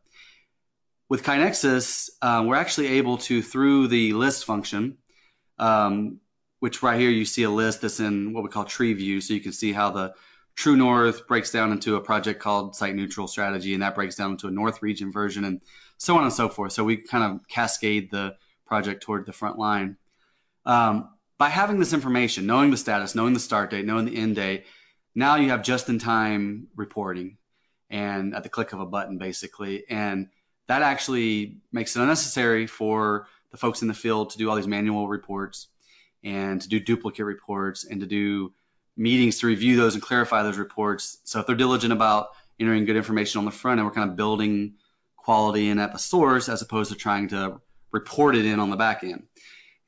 [1.08, 4.98] With KaiNexus, um, we're actually able to, through the list function,
[5.60, 6.20] um,
[6.62, 9.22] which right here you see a list that's in what we call tree view.
[9.22, 10.16] So you can see how the
[10.56, 14.32] True North breaks down into a project called Site Neutral Strategy, and that breaks down
[14.32, 15.62] into a North region version, and
[16.00, 16.72] so on and so forth.
[16.72, 18.36] So we kind of cascade the
[18.66, 19.98] project toward the front line.
[20.66, 21.10] Um,
[21.40, 24.66] by having this information, knowing the status, knowing the start date, knowing the end date,
[25.16, 27.38] now you have just-in-time reporting,
[27.90, 30.28] and at the click of a button, basically, and
[30.68, 34.68] that actually makes it unnecessary for the folks in the field to do all these
[34.68, 35.68] manual reports
[36.24, 38.54] and to do duplicate reports and to do
[38.96, 41.18] meetings to review those and clarify those reports.
[41.24, 42.28] So if they're diligent about
[42.60, 44.74] entering good information on the front end, we're kind of building
[45.16, 47.62] quality in at the source as opposed to trying to
[47.92, 49.24] report it in on the back end.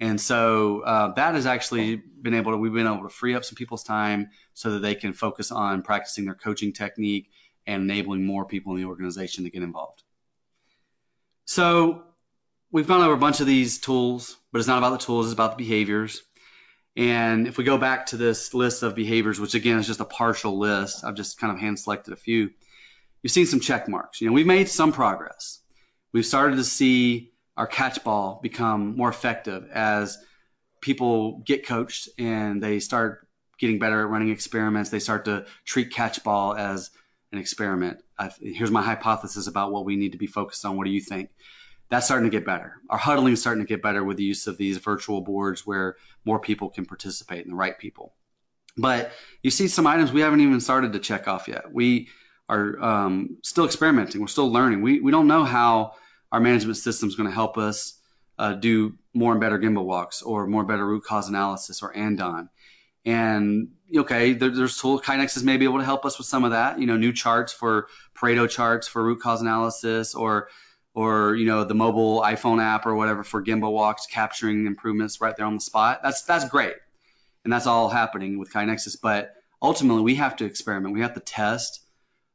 [0.02, 3.46] And so uh, that has actually been able to, we've been able to free up
[3.46, 7.30] some people's time so that they can focus on practicing their coaching technique
[7.68, 10.02] and enabling more people in the organization to get involved.
[11.46, 12.04] So
[12.72, 15.34] we've gone over a bunch of these tools, but it's not about the tools, it's
[15.34, 16.24] about the behaviors.
[16.98, 20.06] And if we go back to this list of behaviors, which again is just a
[20.06, 22.50] partial list, I've just kind of hand selected a few.
[23.22, 24.20] You've seen some check marks.
[24.20, 25.60] You know, we've made some progress.
[26.12, 27.31] We've started to see
[27.62, 30.18] our catch ball become more effective as
[30.82, 33.28] people get coached and they start
[33.60, 34.90] getting better at running experiments.
[34.90, 36.90] They start to treat catch ball as
[37.32, 38.00] an experiment.
[38.18, 40.76] I've, here's my hypothesis about what we need to be focused on.
[40.76, 41.30] What do you think?
[41.92, 42.78] that's starting to get better.
[42.90, 45.98] Our huddling is starting to get better with the use of these virtual boards where
[46.24, 48.16] more people can participate and the right people.
[48.78, 49.12] But
[49.44, 51.72] you see some items we haven't even started to check off yet.
[51.72, 52.08] We
[52.48, 54.22] are um, still experimenting.
[54.22, 54.82] We're still learning.
[54.82, 55.96] We, we don't know how
[56.32, 58.00] our management system is going to help us
[58.38, 62.50] uh, do more and better Gemba walks or more better root cause analysis or Andon.
[63.06, 66.52] And okay, there, there's tool KaiNexus may be able to help us with some of
[66.52, 66.80] that.
[66.80, 70.50] You know, new charts for Pareto charts for root cause analysis or
[70.94, 75.36] or you know the mobile iPhone app or whatever for Gemba walks, capturing improvements right
[75.36, 76.02] there on the spot.
[76.04, 76.76] That's that's great,
[77.44, 78.98] and that's all happening with KaiNexus.
[79.02, 80.94] But ultimately, we have to experiment.
[80.94, 81.82] We have to test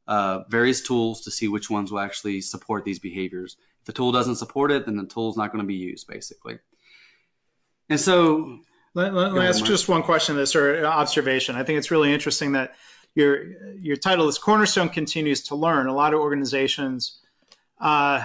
[0.07, 3.57] uh, various tools to see which ones will actually support these behaviors.
[3.87, 6.59] The tool doesn't support it, then the tool's not going to be used, basically.
[7.89, 8.59] And so,
[8.93, 11.55] let, let, let me ask just one question, this or observation.
[11.55, 12.75] I think it's really interesting that
[13.15, 15.87] your your title is Cornerstone continues to learn.
[15.87, 17.19] A lot of organizations.
[17.79, 18.23] Uh,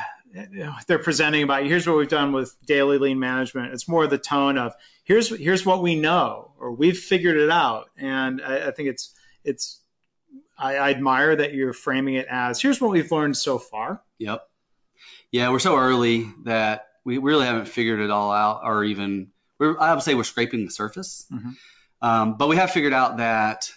[0.87, 3.73] they're presenting about here's what we've done with daily lean management.
[3.73, 7.89] It's more the tone of here's here's what we know or we've figured it out.
[7.97, 9.81] And I, I think it's it's
[10.59, 14.03] I, I, admire that you're framing it as here's what we've learned so far.
[14.19, 14.43] Yep.
[15.33, 19.29] Yeah, we're so early that we really haven't figured it all out, or even
[19.61, 21.27] I would say we're scraping the surface.
[21.33, 21.51] Mm-hmm.
[22.03, 23.71] Um, but we have figured out that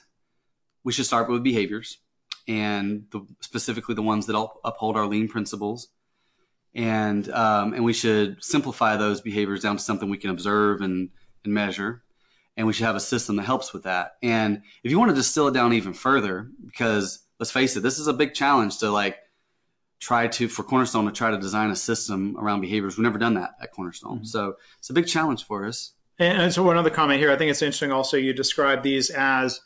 [0.83, 1.97] we should start with behaviors
[2.47, 5.87] and the, specifically the ones that uphold our lean principles
[6.75, 11.09] and um, and we should simplify those behaviors down to something we can observe and,
[11.43, 12.03] and measure
[12.57, 15.15] and we should have a system that helps with that and if you want to
[15.15, 18.91] distill it down even further because let's face it this is a big challenge to
[18.91, 19.17] like
[20.05, 23.35] try to for cornerstone to try to design a system around behaviors we've never done
[23.35, 24.25] that at cornerstone mm-hmm.
[24.25, 27.37] so it's a big challenge for us and, and so one other comment here i
[27.37, 29.61] think it's interesting also you describe these as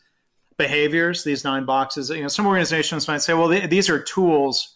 [0.59, 2.11] behaviors, these nine boxes.
[2.11, 4.75] You know, some organizations might say, well, these are tools.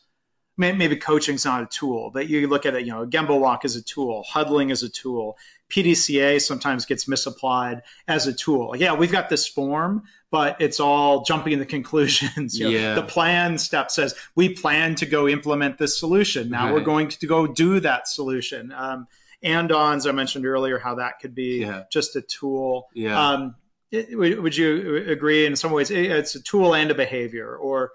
[0.56, 2.86] Maybe coaching is not a tool, but you look at it.
[2.86, 5.38] You know, Gemba walk is a tool, huddling is a tool.
[5.72, 8.76] PDCA sometimes gets misapplied as a tool.
[8.76, 12.58] Yeah, we've got this form, but it's all jumping to conclusions.
[12.58, 12.95] You know, yeah.
[12.95, 16.49] The plan step says we plan to go implement this solution.
[16.49, 16.74] Now right.
[16.76, 18.72] we're going to go do that solution.
[18.72, 19.08] Um,
[19.43, 21.84] Andons, I mentioned earlier, how that could be yeah.
[21.91, 22.88] just a tool.
[22.93, 23.30] Yeah.
[23.30, 23.56] Um,
[23.91, 27.91] would you agree in some ways it's a tool and a behavior or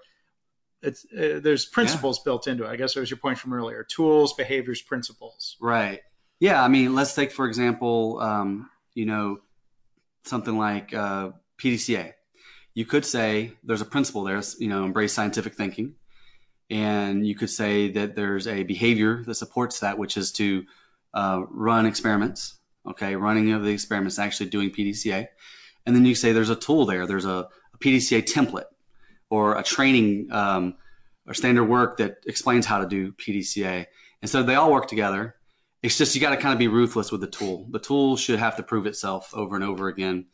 [0.81, 2.23] it's uh, there's principles yeah.
[2.25, 2.69] built into it.
[2.69, 3.83] I guess that was your point from earlier.
[3.83, 5.57] Tools behaviors principles.
[5.59, 6.01] Right.
[6.39, 9.39] Yeah i mean let's take for example um, you know
[10.23, 12.13] something like uh, pdca
[12.73, 15.95] you could say there's a principle there you know embrace scientific thinking.
[16.71, 20.65] And you could say that there's a behavior that supports that which is to
[21.13, 22.55] uh, run experiments
[22.87, 23.15] okay?
[23.15, 25.27] Running of the experiments actually doing pdca
[25.85, 27.07] and then you say there's a tool there.
[27.07, 28.65] There's a, a PDCA template
[29.29, 30.75] or a training um,
[31.27, 33.85] or standard work that explains how to do PDCA.
[34.21, 35.35] And so they all work together.
[35.81, 37.67] It's just you got to kind of be ruthless with the tool.
[37.69, 40.25] The tool should have to prove itself over and over again.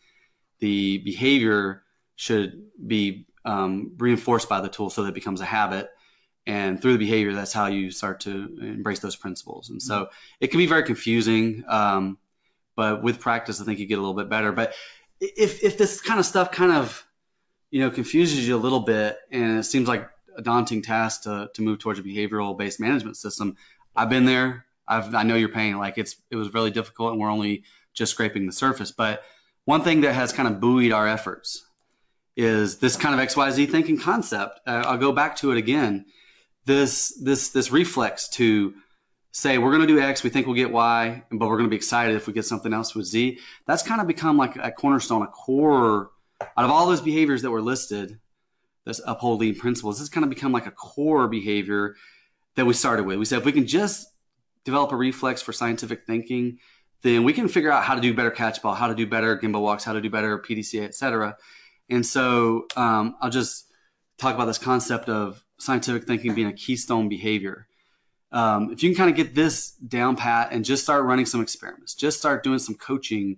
[0.59, 1.83] The behavior
[2.15, 5.89] should be um, reinforced by the tool so that it becomes a habit.
[6.47, 8.31] And through the behavior, that's how you start to
[8.61, 9.69] embrace those principles.
[9.69, 12.17] And so it can be very confusing, um,
[12.75, 14.51] but with practice, I think you get a little bit better.
[14.51, 14.73] But
[15.19, 17.05] if if this kind of stuff kind of
[17.71, 21.49] you know confuses you a little bit and it seems like a daunting task to,
[21.53, 23.55] to move towards a behavioral based management system.
[23.95, 24.65] I've been there.
[24.87, 25.77] I've, i know your pain.
[25.77, 27.63] Like it's it was really difficult and we're only
[27.93, 28.91] just scraping the surface.
[28.91, 29.23] But
[29.63, 31.65] one thing that has kind of buoyed our efforts
[32.35, 34.59] is this kind of xyz thinking concept.
[34.67, 36.05] Uh, i'll go back to it again.
[36.65, 38.73] This this this reflex to
[39.31, 41.69] say we're going to do X, we think we'll get Y, but we're going to
[41.69, 43.37] be excited if we get something else with Z.
[43.67, 46.09] That's kind of become like a cornerstone, a core
[46.41, 48.19] out of all those behaviors that were listed,
[48.85, 49.95] this uphold lean principles.
[49.95, 51.95] This has kind of become like a core behavior
[52.55, 53.17] that we started with.
[53.17, 54.07] We said if we can just
[54.63, 56.59] develop a reflex for scientific thinking,
[57.01, 59.37] then we can figure out how to do better catch ball, how to do better
[59.37, 61.37] Gemba walks, how to do better PDCA, etc.
[61.89, 63.65] And so um, I'll just
[64.17, 67.67] talk about this concept of scientific thinking being a keystone behavior
[68.35, 71.41] um, if you can kind of get this down pat and just start running some
[71.41, 73.37] experiments, just start doing some coaching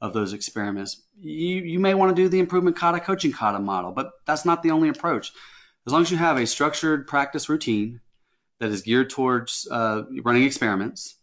[0.00, 3.92] of those experiments, you, you may want to do the improvement kata coaching kata model,
[3.92, 5.32] but that's not the only approach.
[5.86, 8.00] As long as you have a structured practice routine
[8.60, 11.16] that is geared towards uh, running experiments,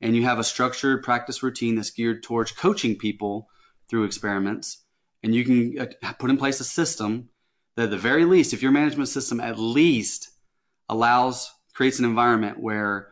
[0.00, 3.48] and you have a structured practice routine that's geared towards coaching people
[3.88, 4.78] through experiments,
[5.22, 7.28] and you can uh, put in place a system
[7.76, 10.30] that, at the very least, if your management system at least
[10.88, 13.08] allows creates an environment where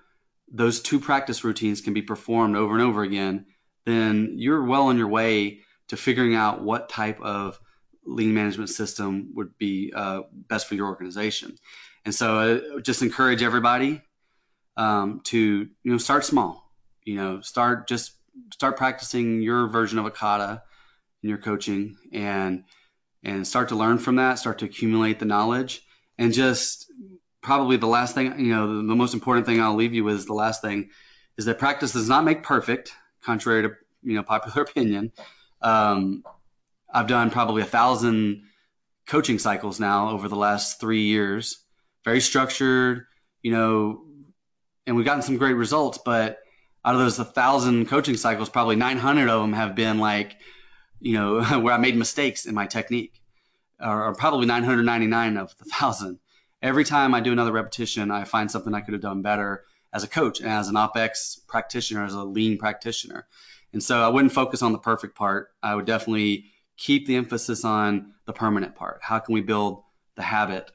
[0.50, 3.46] those two practice routines can be performed over and over again,
[3.88, 7.58] then you're well on your way to figuring out what type of
[8.04, 11.56] lean management system would be uh, best for your organization.
[12.04, 12.38] And so,
[12.76, 14.02] uh, just encourage everybody
[14.76, 16.64] um, to you know start small.
[17.04, 18.12] You know, start just
[18.52, 20.62] start practicing your version of Akata kata
[21.22, 22.64] in your coaching, and
[23.22, 24.38] and start to learn from that.
[24.38, 25.82] Start to accumulate the knowledge,
[26.16, 26.90] and just
[27.42, 30.16] probably the last thing, you know, the, the, most important thing I'll leave you with
[30.16, 30.90] is the last thing
[31.36, 32.92] is that practice does not make perfect,
[33.28, 35.12] contrary to, you know, popular opinion.
[35.60, 36.24] Um,
[36.92, 38.44] I've done probably a thousand
[39.06, 41.58] coaching cycles now over the last three years,
[42.04, 43.06] very structured,
[43.42, 44.02] you know,
[44.86, 46.38] and we've gotten some great results, but
[46.84, 50.36] out of those a thousand coaching cycles, probably 900 of them have been like,
[51.00, 53.20] you know, where I made mistakes in my technique,
[53.78, 56.18] or, or probably 999 of the thousand
[56.62, 60.04] every time I do another repetition, I find something I could have done better as
[60.04, 63.26] a coach and as an OpEx practitioner, as a lean practitioner.
[63.72, 65.48] And so I wouldn't focus on the perfect part.
[65.62, 69.00] I would definitely keep the emphasis on the permanent part.
[69.02, 69.82] How can we build
[70.14, 70.70] the habit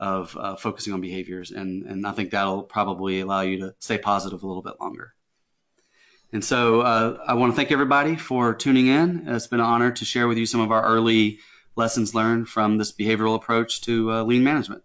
[0.00, 1.50] of uh, focusing on behaviors?
[1.50, 5.12] And, and I think that'll probably allow you to stay positive a little bit longer.
[6.32, 9.24] And so uh, I want to thank everybody for tuning in.
[9.28, 11.40] It's been an honor to share with you some of our early
[11.76, 14.82] lessons learned from this behavioral approach to uh, lean management.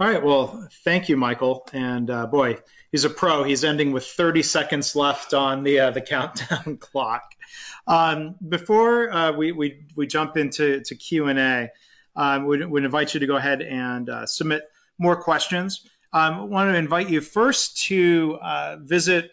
[0.00, 0.24] All right.
[0.24, 1.68] Well, thank you, Michael.
[1.72, 2.58] And uh, boy,
[2.90, 3.44] he's a pro.
[3.44, 7.22] He's ending with 30 seconds left on the uh, the countdown clock.
[7.86, 11.68] Um, before uh, we, we we jump into to Q and A,
[12.16, 14.62] um, we would invite you to go ahead and uh, submit
[14.98, 15.86] more questions.
[16.12, 19.30] Um, I want to invite you first to uh, visit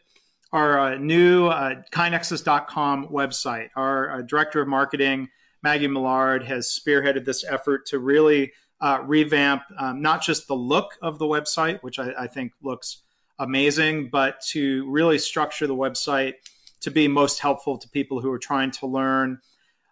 [0.52, 3.70] our uh, new KaiNexus.com website.
[3.76, 5.30] Our director of marketing,
[5.64, 8.52] Maggie Millard, has spearheaded this effort to really
[8.82, 13.02] uh, revamp um, not just the look of the website, which I, I, think looks
[13.38, 16.36] amazing, but to really structure the website
[16.82, 19.40] to be most helpful to people who are trying to learn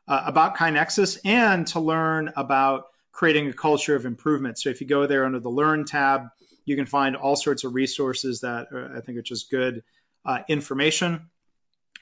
[0.07, 4.59] uh, about KaiNexus and to learn about creating a culture of improvement.
[4.59, 6.27] So if you go there under the Learn tab,
[6.65, 9.83] you can find all sorts of resources that are, I think are just good
[10.23, 11.29] uh, information.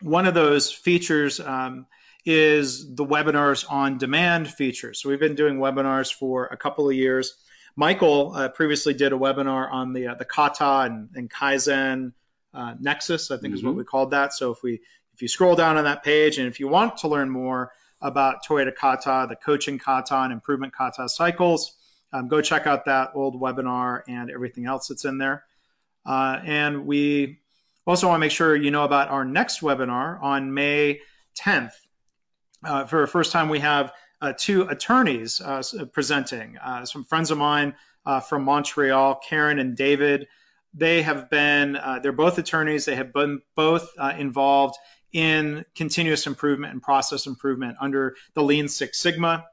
[0.01, 1.87] One of those features um,
[2.25, 4.93] is the webinars on demand feature.
[4.93, 7.35] So we've been doing webinars for a couple of years.
[7.75, 12.13] Michael uh, previously did a webinar on the uh, the kata and, and Kaizen
[12.53, 13.53] uh, Nexus, I think mm-hmm.
[13.55, 13.79] is what mm-hmm.
[13.79, 14.33] we called that.
[14.33, 14.81] So if we
[15.13, 17.71] if you scroll down on that page and if you want to learn more
[18.01, 21.75] about Toyota Kata, the coaching kata and improvement kata cycles,
[22.11, 25.43] um, go check out that old webinar and everything else that's in there.
[26.05, 27.39] Uh, and we
[27.87, 31.01] also want to make sure you know about our next webinar on May
[31.39, 31.73] 10th.
[32.65, 35.61] Uh, for the first time, we have uh, two attorneys uh,
[35.93, 37.75] presenting, some friends of mine
[38.27, 40.27] from Montreal, Karen and David.
[40.73, 42.85] They have been, they're both attorneys.
[42.85, 44.75] They have been both involved
[45.13, 49.45] in continuous improvement and process improvement under the Lean Six Sigma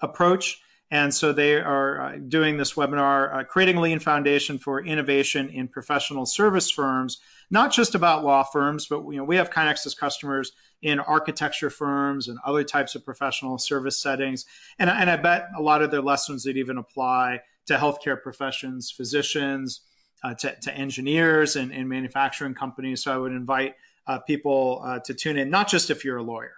[0.00, 0.60] approach.
[0.90, 5.50] And so they are uh, doing this webinar, uh, creating a lean foundation for innovation
[5.50, 7.18] in professional service firms,
[7.48, 10.50] not just about law firms, but you know, we have KaiNexus customers
[10.82, 14.46] in architecture firms and other types of professional service settings.
[14.80, 18.90] And, and I bet a lot of their lessons that even apply to healthcare professions,
[18.90, 19.82] physicians,
[20.24, 23.04] uh, to, to, engineers and, and, manufacturing companies.
[23.04, 23.74] So I would invite
[24.06, 26.52] uh, people uh, to tune in, not just if you're a lawyer.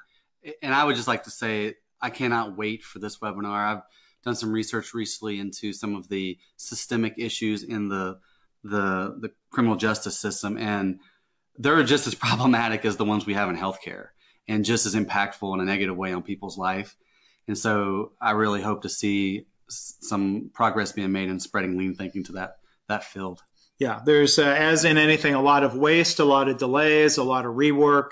[0.62, 3.76] And I would just like to say, I cannot wait for this webinar.
[3.76, 3.82] I've
[4.24, 8.18] done some research recently into some of the systemic issues in the
[8.64, 11.00] the the criminal justice system, and
[11.58, 14.08] they're just as problematic as the ones we have in healthcare,
[14.48, 16.96] and just as impactful in a negative way on people's life.
[17.48, 22.24] And so, I really hope to see some progress being made in spreading lean thinking
[22.24, 22.58] to that
[22.88, 23.42] that field.
[23.78, 27.24] Yeah, there's uh, as in anything, a lot of waste, a lot of delays, a
[27.24, 28.10] lot of rework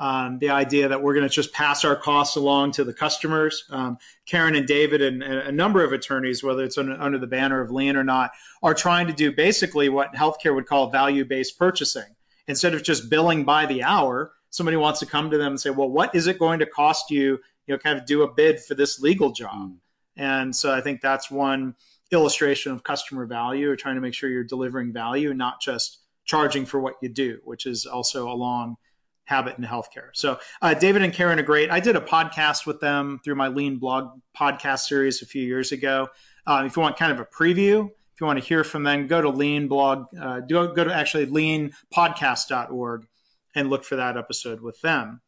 [0.00, 3.64] um, the idea that we're going to just pass our costs along to the customers.
[3.68, 7.26] Um, Karen and David and, and, a number of attorneys, whether it's under, under the
[7.26, 8.30] banner of Lean or not,
[8.62, 12.16] are trying to do basically what healthcare would call value-based purchasing.
[12.48, 15.68] Instead of just billing by the hour, somebody wants to come to them and say,
[15.68, 17.38] well, what is it going to cost you?
[17.66, 19.70] You know, kind of do a bid for this legal job.
[19.70, 19.76] Mm.
[20.16, 21.74] And so I think that's one
[22.10, 26.64] illustration of customer value or trying to make sure you're delivering value, not just charging
[26.64, 28.76] for what you do, which is also along–
[29.30, 30.10] habit in healthcare.
[30.12, 31.70] So uh, David and Karen are great.
[31.70, 35.70] I did a podcast with them through my Lean blog podcast series a few years
[35.70, 36.08] ago.
[36.44, 39.06] Uh, if you want kind of a preview, if you want to hear from them,
[39.06, 43.06] go to Lean blog, uh, go, to actually leanpodcast.org
[43.54, 45.20] and look for that episode with them.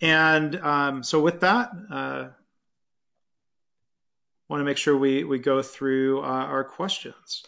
[0.00, 2.28] And um, so with that, uh,
[4.48, 7.42] want to make sure we, we go through uh, our questions.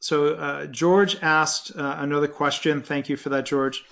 [0.00, 2.82] So uh, George asked uh, another question.
[2.82, 3.84] Thank you for that, George.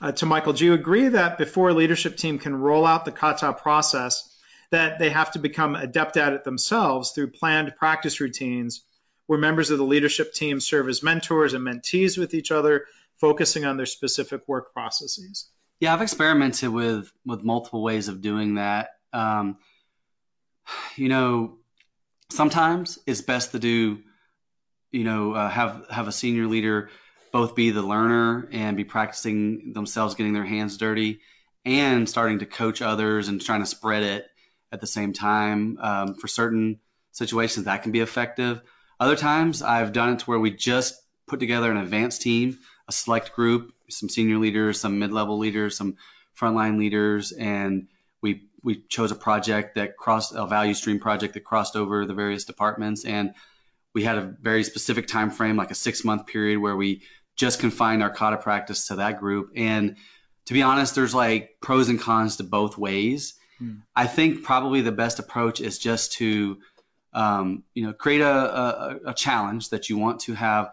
[0.00, 3.12] Uh, to Michael, do you agree that before a leadership team can roll out the
[3.12, 4.36] kata process,
[4.70, 8.84] that they have to become adept at it themselves through planned practice routines
[9.26, 12.86] where members of the leadership team serve as mentors and mentees with each other,
[13.16, 15.48] focusing on their specific work processes?
[15.80, 18.90] Yeah, I've experimented with with multiple ways of doing that.
[19.12, 19.58] Um,
[20.96, 21.58] you know,
[22.30, 23.98] sometimes it's best to do
[24.90, 26.90] you know, uh, have have a senior leader
[27.32, 31.20] both be the learner and be practicing themselves getting their hands dirty
[31.64, 34.26] and starting to coach others and trying to spread it
[34.72, 35.78] at the same time.
[35.80, 36.80] Um, for certain
[37.12, 38.62] situations, that can be effective.
[38.98, 42.58] Other times, I've done it to where we just put together an advanced team,
[42.88, 45.96] a select group, some senior leaders, some mid-level leaders, some
[46.38, 47.88] frontline leaders, and
[48.22, 52.14] we we chose a project that crossed a value stream project that crossed over the
[52.14, 53.34] various departments and
[53.98, 57.02] we had a very specific time frame, like a six month period where we
[57.34, 59.50] just confined our kata practice to that group.
[59.56, 59.96] And
[60.46, 63.34] to be honest, there's like pros and cons to both ways.
[63.58, 63.78] Hmm.
[63.96, 66.58] I think probably the best approach is just to,
[67.12, 70.70] um, you know, create a, a, a, challenge that you want to have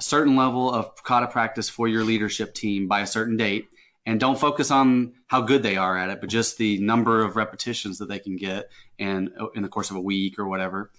[0.00, 3.68] a certain level of kata practice for your leadership team by a certain date.
[4.04, 7.36] And don't focus on how good they are at it, but just the number of
[7.36, 8.68] repetitions that they can get
[8.98, 10.90] and in the course of a week or whatever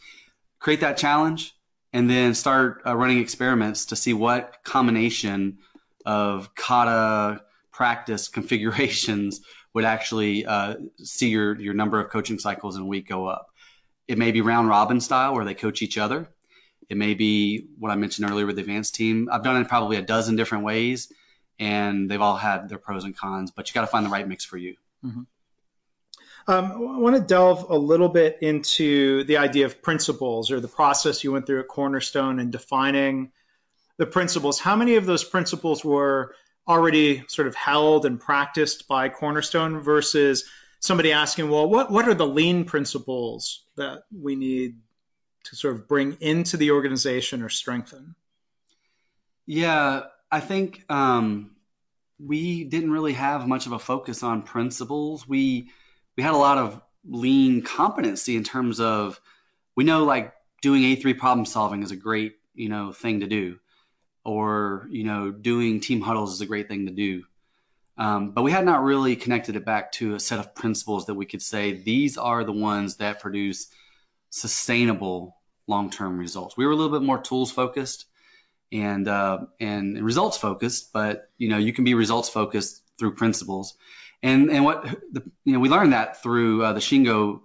[0.66, 1.55] create that challenge,
[1.96, 5.60] and then start uh, running experiments to see what combination
[6.06, 7.42] of kata
[7.72, 9.40] practice configurations
[9.74, 13.48] would actually uh, see your, your number of coaching cycles in a week go up.
[14.10, 16.28] It may be round robin style where they coach each other.
[16.90, 19.30] It may be what I mentioned earlier with the advanced team.
[19.32, 21.12] I've done it probably a dozen different ways,
[21.60, 24.28] and they've all had their pros and cons, but you got to find the right
[24.28, 24.76] mix for you.
[25.04, 25.22] Mm-hmm.
[26.48, 30.68] Um, I want to delve a little bit into the idea of principles or the
[30.68, 33.32] process you went through at Cornerstone and defining
[33.98, 34.60] the principles.
[34.60, 36.36] How many of those principles were
[36.68, 40.46] already sort of held and practiced by Cornerstone versus
[40.80, 44.78] somebody asking, well, what, what are the lean principles that we need
[45.46, 48.14] to sort of bring into the organization or strengthen?
[49.48, 51.56] Yeah, I think um,
[52.20, 55.28] we didn't really have much of a focus on principles.
[55.28, 55.72] We
[56.16, 59.20] we had a lot of lean competency in terms of
[59.76, 63.60] we know like doing A3 problem solving is a great you know thing to do,
[64.24, 67.24] or you know doing team huddles is a great thing to do.
[67.98, 71.14] Um, but we had not really connected it back to a set of principles that
[71.14, 73.68] we could say these are the ones that produce
[74.30, 75.38] sustainable
[75.68, 76.58] long-term results.
[76.58, 78.06] We were a little bit more tools focused
[78.72, 83.76] and uh, and results focused, but you know you can be results focused through principles.
[84.26, 87.42] And and what the, you know we learned that through uh, the Shingo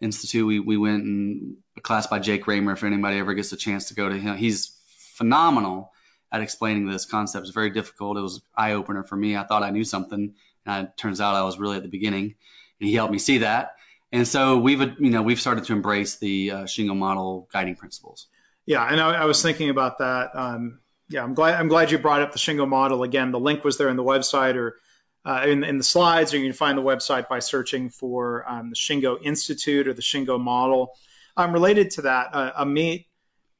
[0.00, 0.46] Institute.
[0.46, 2.72] We we went in a class by Jake Raymer.
[2.72, 4.74] If anybody ever gets a chance to go to him, he's
[5.16, 5.92] phenomenal
[6.32, 7.44] at explaining this concept.
[7.44, 8.16] It's very difficult.
[8.16, 9.36] It was eye opener for me.
[9.36, 10.32] I thought I knew something,
[10.64, 12.34] and it turns out I was really at the beginning,
[12.80, 13.76] and he helped me see that.
[14.10, 18.26] And so we've you know we've started to embrace the uh, Shingo model guiding principles.
[18.64, 20.30] Yeah, and I, I was thinking about that.
[20.32, 20.80] Um,
[21.10, 23.32] yeah, I'm glad I'm glad you brought up the Shingo model again.
[23.32, 24.76] The link was there in the website or
[25.24, 28.70] uh, in, in, the slides, or you can find the website by searching for um,
[28.70, 30.92] the Shingo Institute or the Shingo model.
[31.36, 33.06] Um, related to that, uh, Amit,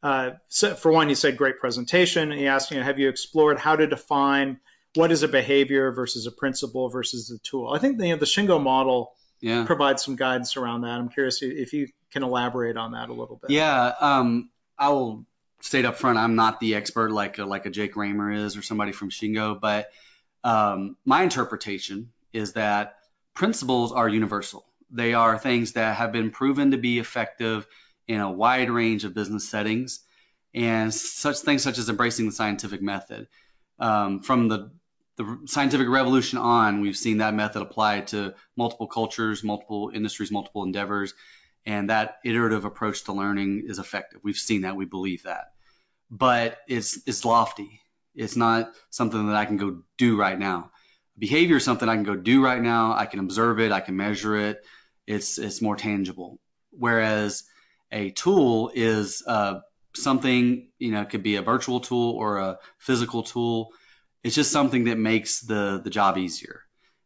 [0.03, 2.33] uh, so for one, he said great presentation.
[2.33, 4.59] He asked, you know, have you explored how to define
[4.95, 7.73] what is a behavior versus a principle versus a tool?
[7.73, 9.65] I think the, you know, the Shingo model yeah.
[9.65, 10.99] provides some guidance around that.
[10.99, 13.51] I'm curious if you can elaborate on that a little bit.
[13.51, 15.25] Yeah, um, I will
[15.61, 18.63] state up front, I'm not the expert like a, like a Jake Raymer is or
[18.63, 19.91] somebody from Shingo, but
[20.45, 22.97] um, my interpretation is that
[23.35, 24.65] principles are universal.
[24.91, 27.67] They are things that have been proven to be effective
[28.09, 30.01] in a wide range of business settings,
[30.55, 33.29] and such things such as embracing the scientific method.
[33.79, 34.71] Um, from the
[35.17, 40.63] the scientific revolution on, we've seen that method applied to multiple cultures, multiple industries, multiple
[40.63, 41.13] endeavors
[41.65, 44.21] and that iterative approach to learning is effective.
[44.23, 45.53] We've seen that, we believe that.
[46.11, 47.81] But it's it's lofty.
[48.15, 50.71] It's not something that I can go do right now.
[51.19, 52.95] Behavior is something I can go do right now.
[52.95, 54.65] I can observe it, I can measure it.
[55.07, 56.39] It's it's more tangible.
[56.71, 57.45] Whereas
[57.91, 59.61] a tool is uh,
[59.95, 63.73] something you know it could be a virtual tool or a physical tool.
[64.23, 66.63] It's just something that makes the the job easier.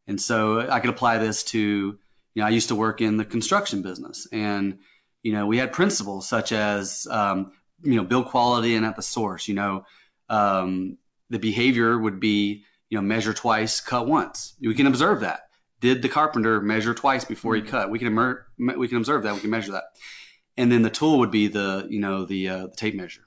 [0.07, 1.98] And so I could apply this to
[2.36, 4.80] you know, I used to work in the construction business, and
[5.22, 7.52] you know, we had principles such as um,
[7.82, 9.48] you know, build quality and at the source.
[9.48, 9.86] You know,
[10.28, 10.98] um,
[11.30, 14.54] the behavior would be you know, measure twice, cut once.
[14.60, 15.48] We can observe that.
[15.80, 17.70] Did the carpenter measure twice before he mm-hmm.
[17.70, 17.90] cut?
[17.90, 19.34] We can emer- we can observe that.
[19.34, 19.84] We can measure that.
[20.56, 23.22] And then the tool would be the you know the uh, the tape measure.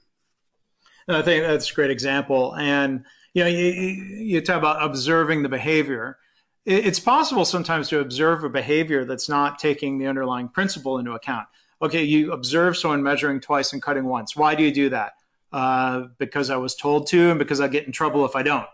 [1.08, 2.54] I think that's a great example.
[2.54, 6.18] And you know, you, you talk about observing the behavior
[6.66, 11.46] it's possible sometimes to observe a behavior that's not taking the underlying principle into account.
[11.82, 14.36] Okay, you observe someone measuring twice and cutting once.
[14.36, 15.14] Why do you do that?
[15.52, 18.66] Uh, because I was told to, and because I get in trouble if I don't.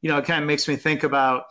[0.00, 1.46] You know, it kind of makes me think about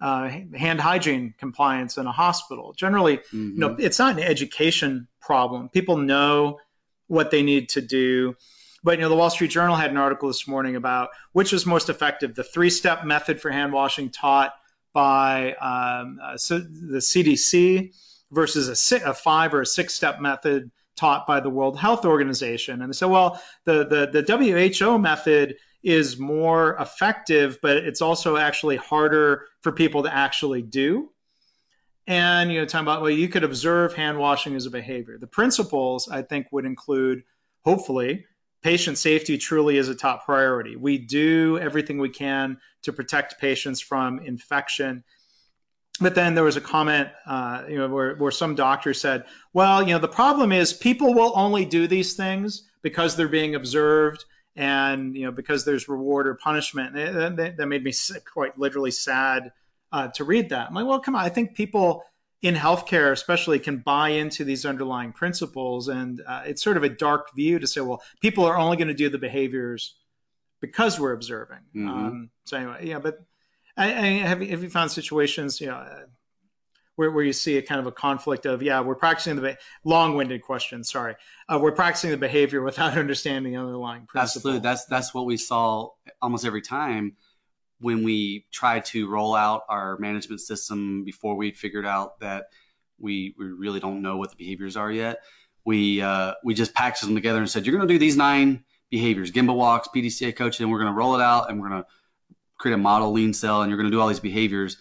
[0.00, 2.72] uh, hand hygiene compliance in a hospital.
[2.72, 3.50] Generally, mm-hmm.
[3.50, 5.68] you know, it's not an education problem.
[5.68, 6.60] People know
[7.08, 8.36] what they need to do.
[8.82, 11.66] But you know, the Wall Street Journal had an article this morning about which is
[11.66, 14.54] most effective: the three-step method for hand washing taught
[14.92, 17.94] by um, uh, the CDC
[18.30, 20.70] versus a, a five or a six step method
[21.00, 22.82] taught by the World Health Organization.
[22.82, 28.36] And they so, well, the, the, the WHO method is more effective, but it's also
[28.36, 31.08] actually harder for people to actually do.
[32.06, 35.16] And, you know, talking about, well, you could observe hand washing as a behavior.
[35.18, 37.22] The principles, I think, would include,
[37.64, 38.26] hopefully,
[38.62, 40.76] patient safety truly is a top priority.
[40.76, 45.02] We do everything we can to protect patients from infection.
[45.98, 49.82] But then there was a comment, uh, you know, where, where some doctor said, well,
[49.82, 54.24] you know, the problem is people will only do these things because they're being observed
[54.56, 56.96] and, you know, because there's reward or punishment.
[56.96, 57.92] And that, that made me
[58.32, 59.52] quite literally sad
[59.92, 60.68] uh, to read that.
[60.68, 61.24] I'm like, well, come on.
[61.24, 62.04] I think people
[62.40, 65.88] in healthcare, especially, can buy into these underlying principles.
[65.88, 68.88] And uh, it's sort of a dark view to say, well, people are only going
[68.88, 69.94] to do the behaviors
[70.60, 71.58] because we're observing.
[71.76, 71.88] Mm-hmm.
[71.88, 73.22] Um, so anyway, yeah, but
[73.80, 76.00] I, I, have, have you found situations, you know, uh,
[76.96, 80.42] where, where you see a kind of a conflict of, yeah, we're practicing the long-winded
[80.42, 80.84] question.
[80.84, 81.16] Sorry,
[81.48, 84.50] uh, we're practicing the behavior without understanding the underlying principle.
[84.50, 85.88] Absolutely, that's that's what we saw
[86.20, 87.16] almost every time
[87.80, 92.50] when we tried to roll out our management system before we figured out that
[92.98, 95.20] we, we really don't know what the behaviors are yet,
[95.64, 98.62] we uh, we just packaged them together and said, you're going to do these nine
[98.90, 101.82] behaviors, Gemba walks, PDCA coaching, and we're going to roll it out and we're going
[101.82, 101.88] to
[102.60, 104.76] create a model lean cell and you're going to do all these behaviors.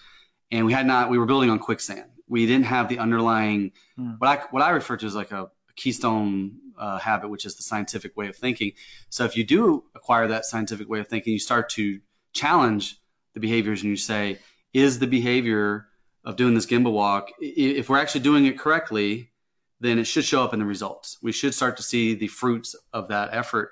[0.51, 2.09] And we had not, we were building on quicksand.
[2.27, 4.19] We didn't have the underlying, mm.
[4.19, 7.55] what I, what I refer to as like a, a keystone uh, habit, which is
[7.55, 8.73] the scientific way of thinking.
[9.09, 11.99] So if you do acquire that scientific way of thinking, you start to
[12.33, 12.97] challenge
[13.33, 14.39] the behaviors and you say,
[14.73, 15.87] is the behavior
[16.25, 19.31] of doing this Gemba walk, if we're actually doing it correctly,
[19.79, 21.17] then it should show up in the results.
[21.21, 23.71] We should start to see the fruits of that effort.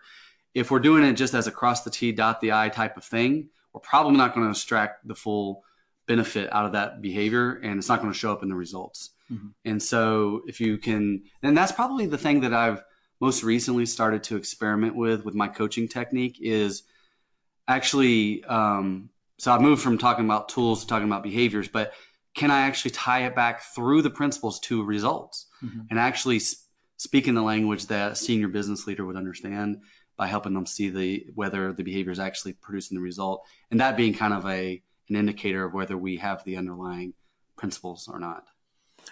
[0.53, 3.03] If we're doing it just as a cross the T, dot the I type of
[3.03, 5.63] thing, we're probably not going to extract the full
[6.07, 9.11] benefit out of that behavior and it's not going to show up in the results.
[9.31, 9.47] Mm-hmm.
[9.65, 12.81] And so if you can, and that's probably the thing that I've
[13.19, 16.83] most recently started to experiment with with my coaching technique is
[17.67, 21.93] actually, um, so I've moved from talking about tools to talking about behaviors, but
[22.35, 25.81] can I actually tie it back through the principles to results mm-hmm.
[25.91, 26.39] and actually
[26.97, 29.81] speak in the language that a senior business leader would understand
[30.17, 33.95] by helping them see the whether the behavior is actually producing the result and that
[33.95, 37.13] being kind of a an indicator of whether we have the underlying
[37.55, 38.43] principles or not.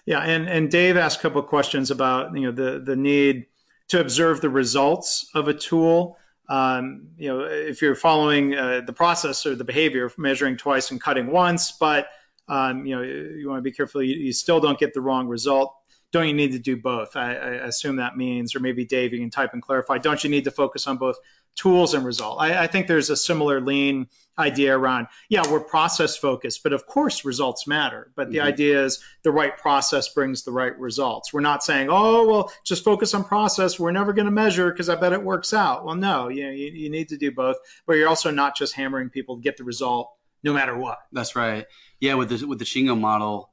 [0.05, 3.45] Yeah, and and Dave asked a couple of questions about you know the the need
[3.89, 6.17] to observe the results of a tool.
[6.47, 10.91] Um, you know, if you're following uh, the process or the behavior of measuring twice
[10.91, 12.07] and cutting once, but
[12.47, 15.27] um, you know, you want to be careful you, you, still don't get the wrong
[15.27, 15.75] result.
[16.11, 17.15] Don't you need to do both?
[17.15, 19.97] I, I, assume that means, or maybe Dave, you can type and clarify.
[19.97, 21.17] Don't you need to focus on both
[21.55, 22.37] tools and result?
[22.39, 26.85] I, I think there's a similar lean idea around, yeah, we're process focused, but of
[26.85, 28.11] course results matter.
[28.15, 28.47] But the mm-hmm.
[28.47, 31.33] idea is the right process brings the right results.
[31.33, 33.79] We're not saying, oh, well, just focus on process.
[33.79, 35.85] We're never going to measure because I bet it works out.
[35.85, 39.09] Well, no, you, you, you need to do both, but you're also not just hammering
[39.09, 40.11] people to get the result
[40.43, 40.99] no matter what.
[41.11, 41.65] That's right.
[41.99, 43.49] Yeah, with the with the Shingo model,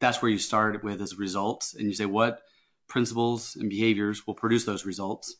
[0.00, 2.40] that's where you start with as results, and you say what
[2.88, 5.36] principles and behaviors will produce those results,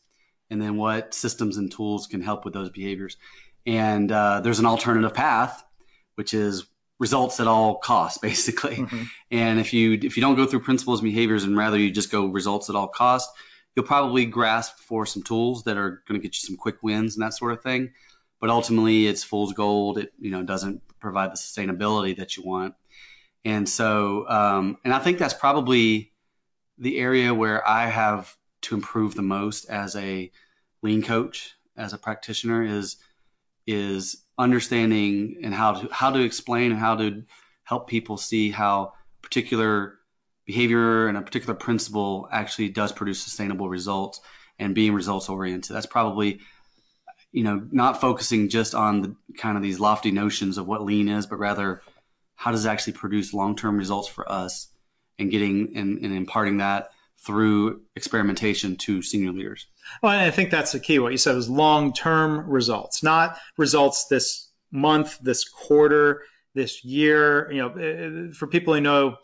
[0.49, 3.17] and then what systems and tools can help with those behaviors.
[3.65, 5.63] And uh, there's an alternative path,
[6.15, 6.65] which is
[6.99, 8.77] results at all costs, basically.
[8.77, 9.03] Mm-hmm.
[9.31, 12.11] And if you if you don't go through principles and behaviors, and rather you just
[12.11, 13.33] go results at all costs,
[13.75, 17.15] you'll probably grasp for some tools that are going to get you some quick wins
[17.15, 17.91] and that sort of thing.
[18.39, 19.97] But ultimately, it's fool's gold.
[19.97, 22.75] It you know doesn't provide the sustainability that you want.
[23.43, 26.11] And so, um, and I think that's probably
[26.77, 30.31] the area where I have to improve the most as a
[30.81, 32.97] lean coach, as a practitioner, is
[33.67, 37.23] is understanding and how to how to explain and how to
[37.63, 39.99] help people see how particular
[40.45, 44.19] behavior and a particular principle actually does produce sustainable results
[44.59, 45.75] and being results oriented.
[45.75, 46.41] That's probably
[47.31, 51.07] you know, not focusing just on the kind of these lofty notions of what lean
[51.07, 51.81] is, but rather
[52.41, 54.67] how does it actually produce long-term results for us
[55.19, 56.89] and getting and, and imparting that
[57.19, 59.67] through experimentation to senior leaders.
[60.01, 60.97] Well, I think that's the key.
[60.97, 66.23] What you said was long-term results, not results this month, this quarter,
[66.55, 67.51] this year.
[67.51, 69.17] You know, eh, eh, for people who know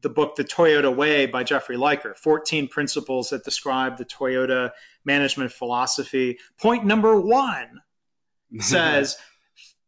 [0.00, 4.72] the book The Toyota Way by Jeffrey Liker, 14 principles that describe the Toyota
[5.04, 6.40] management philosophy.
[6.60, 7.80] Point number one
[8.58, 9.16] says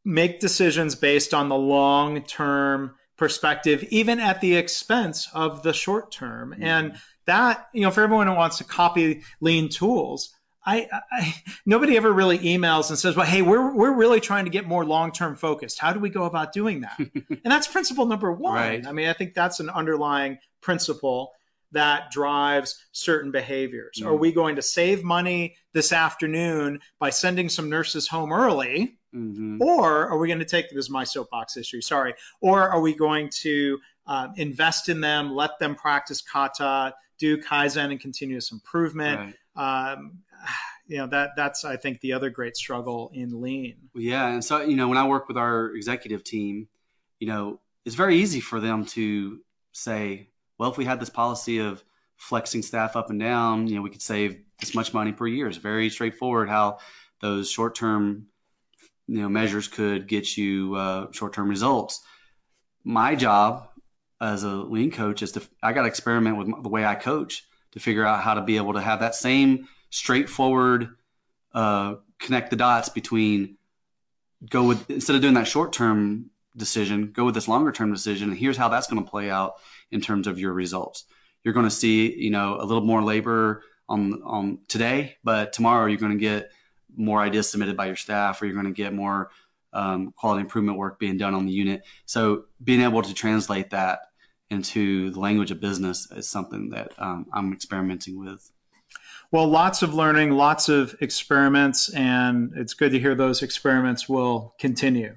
[0.07, 6.13] make decisions based on the long term perspective, even at the expense of the short
[6.13, 6.53] term.
[6.53, 6.63] Mm-hmm.
[6.63, 6.97] And
[7.27, 10.33] that, you know, for everyone who wants to copy lean tools,
[10.65, 11.35] I, I,
[11.65, 14.85] nobody ever really emails and says, "Well, hey, we're we're really trying to get more
[14.85, 15.79] long-term focused.
[15.79, 18.55] How do we go about doing that?" and that's principle number one.
[18.55, 18.87] Right.
[18.87, 21.33] I mean, I think that's an underlying principle
[21.77, 24.01] that drives certain behaviors.
[24.01, 24.07] Mm.
[24.07, 28.99] Are we going to save money this afternoon by sending some nurses home early?
[29.15, 29.63] Mm-hmm.
[29.63, 31.81] Or are we going to take this is my soapbox issue?
[31.81, 32.15] Sorry.
[32.41, 37.91] Or are we going to uh, invest in them, let them practice kata, do kaizen
[37.91, 39.35] and continuous improvement?
[39.57, 39.93] Right.
[39.93, 40.19] Um,
[40.89, 43.77] you know that that's I think the other great struggle in lean.
[43.97, 46.69] Yeah, and so you know when I work with our executive team,
[47.19, 49.41] you know it's very easy for them to
[49.73, 50.29] say,
[50.59, 51.83] well, if we had this policy of
[52.17, 55.49] flexing staff up and down, you know, we could save this much money per year.
[55.49, 56.79] It's very straightforward how
[57.21, 58.27] those short-term,
[59.07, 62.03] you know, measures could get you uh, short-term results.
[62.85, 63.69] My job
[64.21, 67.45] as a lean coach is to I got to experiment with the way I coach
[67.73, 70.89] to figure out how to be able to have that same straightforward
[71.53, 73.57] uh, connect the dots between
[74.49, 78.31] go with instead of doing that short-term decision, go with this longer term decision.
[78.31, 79.55] And here's how that's going to play out
[79.91, 81.05] in terms of your results.
[81.45, 85.87] You're going to see, you know, a little more labor on, on today, but tomorrow
[85.87, 86.51] you're going to get
[86.97, 89.31] more ideas submitted by your staff, or you're going to get more
[89.73, 91.83] um, quality improvement work being done on the unit.
[92.07, 94.01] So being able to translate that
[94.51, 98.51] into the language of business is something that um, I'm experimenting with.
[99.33, 104.55] Well, lots of learning, lots of experiments, and it's good to hear those experiments will
[104.59, 105.17] continue.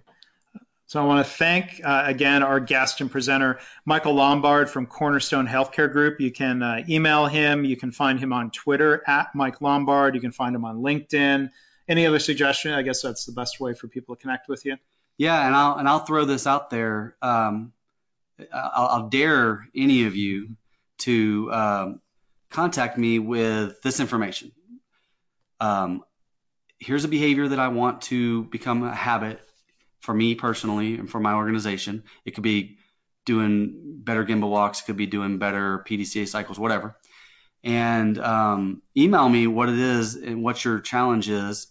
[0.90, 5.48] So I want to thank uh, again our guest and presenter, Michael Lombard from Cornerstone
[5.48, 6.20] Healthcare Group.
[6.20, 7.64] You can uh, email him.
[7.64, 10.16] You can find him on Twitter at Mike Lombard.
[10.16, 11.52] You can find him on LinkedIn.
[11.88, 12.72] Any other suggestion?
[12.72, 14.78] I guess that's the best way for people to connect with you.
[15.16, 17.16] Yeah, and I'll and I'll throw this out there.
[17.22, 17.72] Um,
[18.52, 20.56] I'll, I'll, dare any of you
[21.00, 22.02] to um,
[22.50, 24.54] contact me with this information.
[25.60, 26.04] Um,
[26.80, 29.40] here's a behavior that I want to become a habit
[30.00, 32.04] for me personally and for my organization.
[32.26, 32.78] It could be
[33.26, 36.96] doing better Gemba walks, could be doing better PDCA cycles, whatever.
[37.64, 41.68] And um, email me what it is and what your challenge is,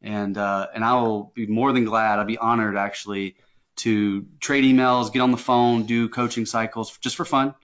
[0.00, 2.18] and uh, and I will be more than glad.
[2.18, 3.36] I'll be honored actually
[3.76, 7.54] to trade emails, get on the phone, do coaching cycles just for fun.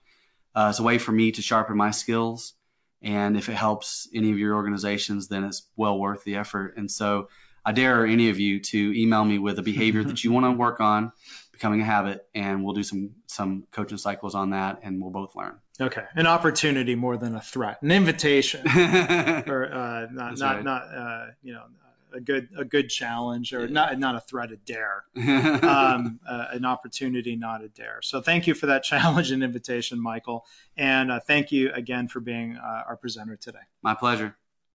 [0.54, 2.54] Uh, it's a way for me to sharpen my skills,
[3.00, 6.76] and if it helps any of your organizations, then it's well worth the effort.
[6.76, 7.28] And so
[7.64, 10.52] I dare any of you to email me with a behavior that you want to
[10.52, 11.12] work on
[11.58, 15.34] becoming a habit, and we'll do some some coaching cycles on that, and we'll both
[15.34, 15.58] learn.
[15.80, 20.64] Okay, an opportunity more than a threat, an invitation, or uh, not not right.
[20.64, 21.64] not uh, you know
[22.12, 25.04] a good a good challenge or not not a threat a dare.
[25.68, 28.00] Um, uh, an opportunity not a dare.
[28.02, 30.46] So thank you for that challenge and invitation michael.
[30.76, 33.58] And uh, thank you again for being uh, our presenter today.
[33.82, 34.36] My pleasure